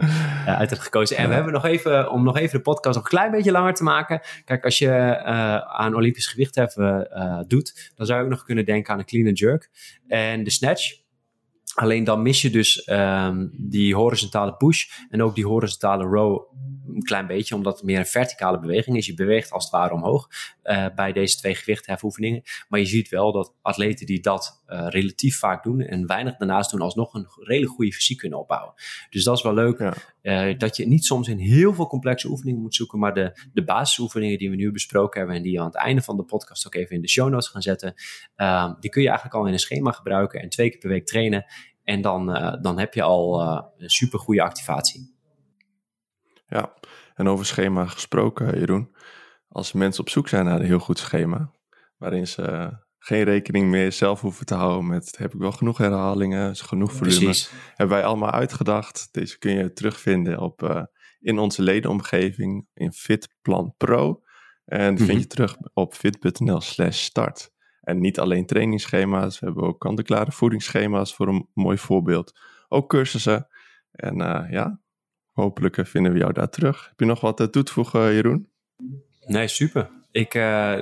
uit 0.47 0.71
hebt 0.71 0.83
gekozen. 0.83 1.17
En 1.17 1.29
we 1.29 1.35
hebben 1.35 1.53
nog 1.53 1.65
even, 1.65 2.11
om 2.11 2.25
nog 2.25 2.39
even 2.39 2.57
de 2.57 2.63
podcast 2.63 2.95
nog 2.95 3.05
een 3.05 3.11
klein 3.11 3.31
beetje 3.31 3.53
langer 3.53 3.75
te 3.75 3.83
maken. 3.83 4.21
Kijk, 4.45 4.65
als 4.65 4.79
je 4.79 5.23
aan 5.67 5.95
Olympisch 5.95 6.27
gewichtheffen 6.27 7.09
doet, 7.49 7.93
dan 7.97 8.07
zou 8.07 8.19
je 8.19 8.25
ook 8.25 8.31
nog 8.31 8.45
kunnen 8.45 8.65
denken 8.65 8.93
aan 8.93 8.99
een 8.99 9.05
clean 9.05 9.27
and 9.27 9.39
jerk. 9.39 9.71
En 10.09 10.45
de 10.45 10.51
snatch, 10.51 11.02
Alleen 11.75 12.05
dan 12.05 12.23
mis 12.23 12.43
je 12.43 12.51
dus 12.51 12.89
um, 12.91 13.51
die 13.57 13.95
horizontale 13.95 14.55
push 14.55 14.91
en 15.11 15.23
ook 15.23 15.35
die 15.35 15.47
horizontale 15.47 16.05
row 16.05 16.41
een 16.95 17.03
klein 17.03 17.27
beetje, 17.27 17.55
omdat 17.55 17.77
het 17.77 17.85
meer 17.85 17.99
een 17.99 18.07
verticale 18.07 18.59
beweging 18.59 18.97
is. 18.97 19.07
Je 19.07 19.15
beweegt 19.15 19.51
als 19.51 19.65
het 19.65 19.73
ware 19.73 19.95
omhoog 19.95 20.29
uh, 20.65 20.87
bij 20.95 21.13
deze 21.13 21.37
twee 21.37 21.55
gewichtheffoefeningen. 21.55 22.43
Maar 22.69 22.81
je 22.81 22.87
ziet 22.87 23.09
wel 23.09 23.33
dat 23.33 23.55
atleten 23.63 24.07
die 24.07 24.21
dat 24.21 24.63
uh, 24.67 24.87
relatief 24.89 25.39
vaak 25.39 25.63
doen 25.63 25.81
en 25.81 26.07
weinig 26.07 26.37
daarnaast 26.37 26.71
doen, 26.71 26.81
alsnog 26.81 27.15
een 27.15 27.27
redelijk 27.41 27.73
goede 27.73 27.93
fysiek 27.93 28.19
kunnen 28.19 28.39
opbouwen. 28.39 28.75
Dus 29.11 29.25
dat 29.25 29.37
is 29.37 29.43
wel 29.43 29.55
leuk. 29.55 29.79
Ja. 29.79 29.95
Uh, 30.51 30.59
dat 30.59 30.77
je 30.77 30.87
niet 30.87 31.05
soms 31.05 31.29
in 31.29 31.39
heel 31.39 31.75
veel 31.75 31.87
complexe 31.87 32.29
oefeningen 32.29 32.61
moet 32.61 32.75
zoeken, 32.75 32.99
maar 32.99 33.15
de, 33.15 33.49
de 33.53 33.65
basisoefeningen 33.65 34.39
die 34.39 34.51
we 34.51 34.57
nu 34.57 34.73
besproken 34.73 35.19
hebben 35.19 35.37
en 35.37 35.43
die 35.43 35.61
aan 35.61 35.67
het 35.67 35.77
einde 35.77 36.03
van 36.03 36.17
de 36.17 36.25
podcast 36.25 36.67
ook 36.67 36.75
even 36.75 36.97
in 36.97 37.03
de 37.03 37.09
show 37.09 37.29
notes 37.29 37.49
gaan 37.49 37.63
zetten, 37.63 37.95
uh, 38.37 38.73
die 38.81 38.91
kun 38.91 39.03
je 39.03 39.09
eigenlijk 39.09 39.37
al 39.39 39.47
in 39.47 39.53
een 39.53 39.59
schema 39.59 39.91
gebruiken 39.91 40.41
en 40.41 40.49
twee 40.49 40.71
keer 40.71 40.79
per 40.79 40.89
week 40.89 41.07
trainen. 41.07 41.45
En 41.85 42.01
dan, 42.01 42.27
dan 42.63 42.79
heb 42.79 42.95
je 42.95 43.03
al 43.03 43.43
een 43.79 43.91
super 43.91 44.19
goede 44.19 44.43
activatie. 44.43 45.15
Ja, 46.53 46.73
en 47.15 47.29
over 47.29 47.47
schema 47.47 47.87
gesproken, 47.87 48.59
Jeroen. 48.59 48.95
Als 49.49 49.73
mensen 49.73 50.03
op 50.03 50.09
zoek 50.09 50.29
zijn 50.29 50.45
naar 50.45 50.61
een 50.61 50.67
heel 50.67 50.79
goed 50.79 50.99
schema, 50.99 51.51
waarin 51.97 52.27
ze 52.27 52.71
geen 52.99 53.23
rekening 53.23 53.71
meer 53.71 53.93
zelf 53.93 54.21
hoeven 54.21 54.47
te 54.47 54.55
houden 54.55 54.87
met 54.87 55.19
heb 55.19 55.35
ik 55.35 55.41
wel 55.41 55.53
genoeg 55.53 55.79
herhalingen, 55.79 56.57
genoeg 56.57 56.93
volume. 56.93 57.25
Precies. 57.25 57.51
Hebben 57.69 57.97
wij 57.97 58.05
allemaal 58.05 58.31
uitgedacht. 58.31 59.09
Deze 59.13 59.39
kun 59.39 59.53
je 59.53 59.73
terugvinden 59.73 60.39
op, 60.39 60.63
uh, 60.63 60.83
in 61.21 61.39
onze 61.39 61.63
ledenomgeving 61.63 62.67
in 62.75 62.93
Fitplan 62.93 63.75
Pro. 63.77 64.23
En 64.65 64.95
die 64.95 65.05
vind 65.05 65.19
je 65.19 65.25
mhm. 65.25 65.35
terug 65.35 65.57
op 65.73 65.95
fit.nl 65.95 66.61
slash 66.61 66.99
start. 66.99 67.51
En 67.81 68.01
niet 68.01 68.19
alleen 68.19 68.47
trainingsschema's, 68.47 69.39
we 69.39 69.47
hebben 69.47 69.65
ook 69.65 69.81
kant-en-klare 69.81 70.33
voedingsschema's 70.33 71.15
voor 71.15 71.29
een 71.29 71.49
mooi 71.55 71.79
voorbeeld. 71.79 72.39
Ook 72.69 72.89
cursussen. 72.89 73.47
En 73.91 74.21
uh, 74.21 74.51
ja, 74.51 74.81
hopelijk 75.33 75.87
vinden 75.87 76.13
we 76.13 76.19
jou 76.19 76.33
daar 76.33 76.49
terug. 76.49 76.87
Heb 76.89 77.01
je 77.01 77.05
nog 77.05 77.21
wat 77.21 77.53
toe 77.53 77.63
te 77.63 77.73
voegen, 77.73 78.15
Jeroen? 78.15 78.49
Nee, 79.27 79.49
super. 79.49 79.91
Ik, 80.11 80.37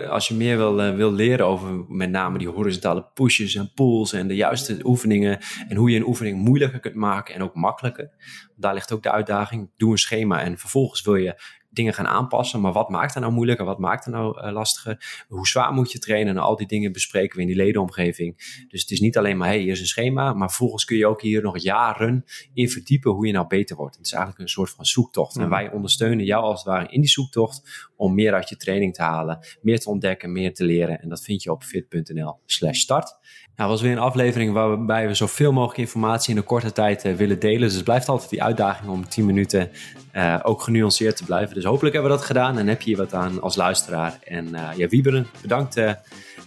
als 0.09 0.29
je 0.29 0.35
meer 0.35 0.57
wil, 0.57 0.95
wil 0.95 1.13
leren 1.13 1.47
over 1.47 1.85
met 1.89 2.11
name 2.11 2.39
die 2.39 2.49
horizontale 2.49 3.07
pushes 3.15 3.55
en 3.55 3.73
pulls 3.75 4.13
en 4.13 4.29
de 4.29 4.35
juiste 4.35 4.79
oefeningen 4.83 5.39
en 5.69 5.77
hoe 5.77 5.91
je 5.91 5.97
een 5.97 6.07
oefening 6.07 6.39
moeilijker 6.39 6.81
kunt 6.81 6.95
maken 6.95 7.35
en 7.35 7.43
ook 7.43 7.55
makkelijker. 7.55 8.11
Daar 8.57 8.75
ligt 8.75 8.93
ook 8.93 9.03
de 9.03 9.11
uitdaging. 9.11 9.71
Doe 9.77 9.91
een 9.91 9.99
schema 9.99 10.43
en 10.43 10.59
vervolgens 10.59 11.03
wil 11.03 11.17
je 11.17 11.43
dingen 11.70 11.94
gaan 11.94 12.06
aanpassen. 12.06 12.61
Maar 12.61 12.72
wat 12.72 12.88
maakt 12.88 13.14
er 13.14 13.20
nou 13.20 13.33
moeilijker? 13.33 13.64
Wat 13.64 13.78
maakt 13.78 14.04
er 14.04 14.11
nou 14.11 14.46
uh, 14.46 14.52
lastiger? 14.52 15.24
Hoe 15.28 15.46
zwaar 15.46 15.72
moet 15.72 15.92
je 15.92 15.98
trainen? 15.98 16.37
En 16.37 16.42
al 16.42 16.56
die 16.56 16.66
dingen 16.66 16.92
bespreken 16.92 17.37
we 17.37 17.42
in 17.42 17.48
die 17.48 17.56
ledenomgeving. 17.56 18.37
Dus 18.68 18.80
het 18.80 18.90
is 18.90 19.00
niet 19.00 19.18
alleen 19.18 19.37
maar, 19.37 19.48
hey, 19.48 19.59
hier 19.59 19.72
is 19.72 19.80
een 19.80 19.87
schema. 19.87 20.33
Maar 20.33 20.48
vervolgens 20.48 20.85
kun 20.85 20.96
je 20.96 21.06
ook 21.06 21.22
hier 21.22 21.42
nog 21.42 21.59
jaren 21.59 22.24
in 22.54 22.70
verdiepen 22.70 23.11
hoe 23.11 23.26
je 23.26 23.33
nou 23.33 23.46
beter 23.46 23.76
wordt. 23.76 23.96
Het 23.96 24.06
is 24.06 24.12
eigenlijk 24.12 24.42
een 24.42 24.48
soort 24.48 24.70
van 24.70 24.85
zoektocht. 24.85 25.37
En 25.37 25.48
wij 25.48 25.70
ondersteunen 25.70 26.24
jou 26.24 26.42
als 26.42 26.59
het 26.59 26.68
ware 26.68 26.88
in 26.88 27.00
die 27.00 27.11
zoektocht 27.11 27.88
om 27.96 28.14
meer 28.14 28.35
uit 28.35 28.48
je 28.48 28.56
training 28.56 28.94
te 28.94 29.02
halen. 29.02 29.38
Meer 29.61 29.80
te 29.80 29.88
ontdekken, 29.88 30.33
meer 30.33 30.54
te 30.54 30.64
leren. 30.64 31.00
En 31.00 31.09
dat 31.09 31.22
vind 31.22 31.42
je 31.42 31.50
op 31.50 31.62
fit.nl 31.62 32.40
slash 32.46 32.78
start. 32.78 33.18
Nou, 33.61 33.73
was 33.73 33.81
weer 33.81 33.92
een 33.92 33.99
aflevering 33.99 34.53
waarbij 34.53 35.07
we 35.07 35.14
zoveel 35.14 35.53
mogelijk 35.53 35.79
informatie 35.79 36.31
in 36.31 36.37
een 36.37 36.44
korte 36.44 36.73
tijd 36.73 37.05
uh, 37.05 37.14
willen 37.14 37.38
delen. 37.38 37.61
Dus 37.61 37.75
het 37.75 37.85
blijft 37.85 38.09
altijd 38.09 38.31
die 38.31 38.42
uitdaging 38.42 38.90
om 38.90 39.09
10 39.09 39.25
minuten 39.25 39.70
uh, 40.16 40.38
ook 40.42 40.62
genuanceerd 40.62 41.16
te 41.16 41.25
blijven. 41.25 41.55
Dus 41.55 41.64
hopelijk 41.64 41.94
hebben 41.94 42.12
we 42.12 42.18
dat 42.18 42.27
gedaan 42.27 42.59
en 42.59 42.66
heb 42.66 42.81
je 42.81 42.88
hier 42.88 42.96
wat 42.96 43.14
aan 43.14 43.40
als 43.40 43.57
luisteraar. 43.57 44.18
En 44.25 44.46
uh, 44.46 44.68
ja, 44.77 44.88
Wieberen, 44.88 45.27
bedankt 45.42 45.81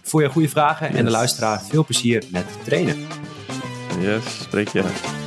voor 0.02 0.22
je 0.22 0.28
goede 0.28 0.48
vragen. 0.48 0.88
En 0.88 1.04
de 1.04 1.10
luisteraar, 1.10 1.62
veel 1.62 1.84
plezier 1.84 2.24
met 2.30 2.46
trainen. 2.64 2.96
Yes, 4.00 4.42
spreek 4.42 4.68
je. 4.68 5.23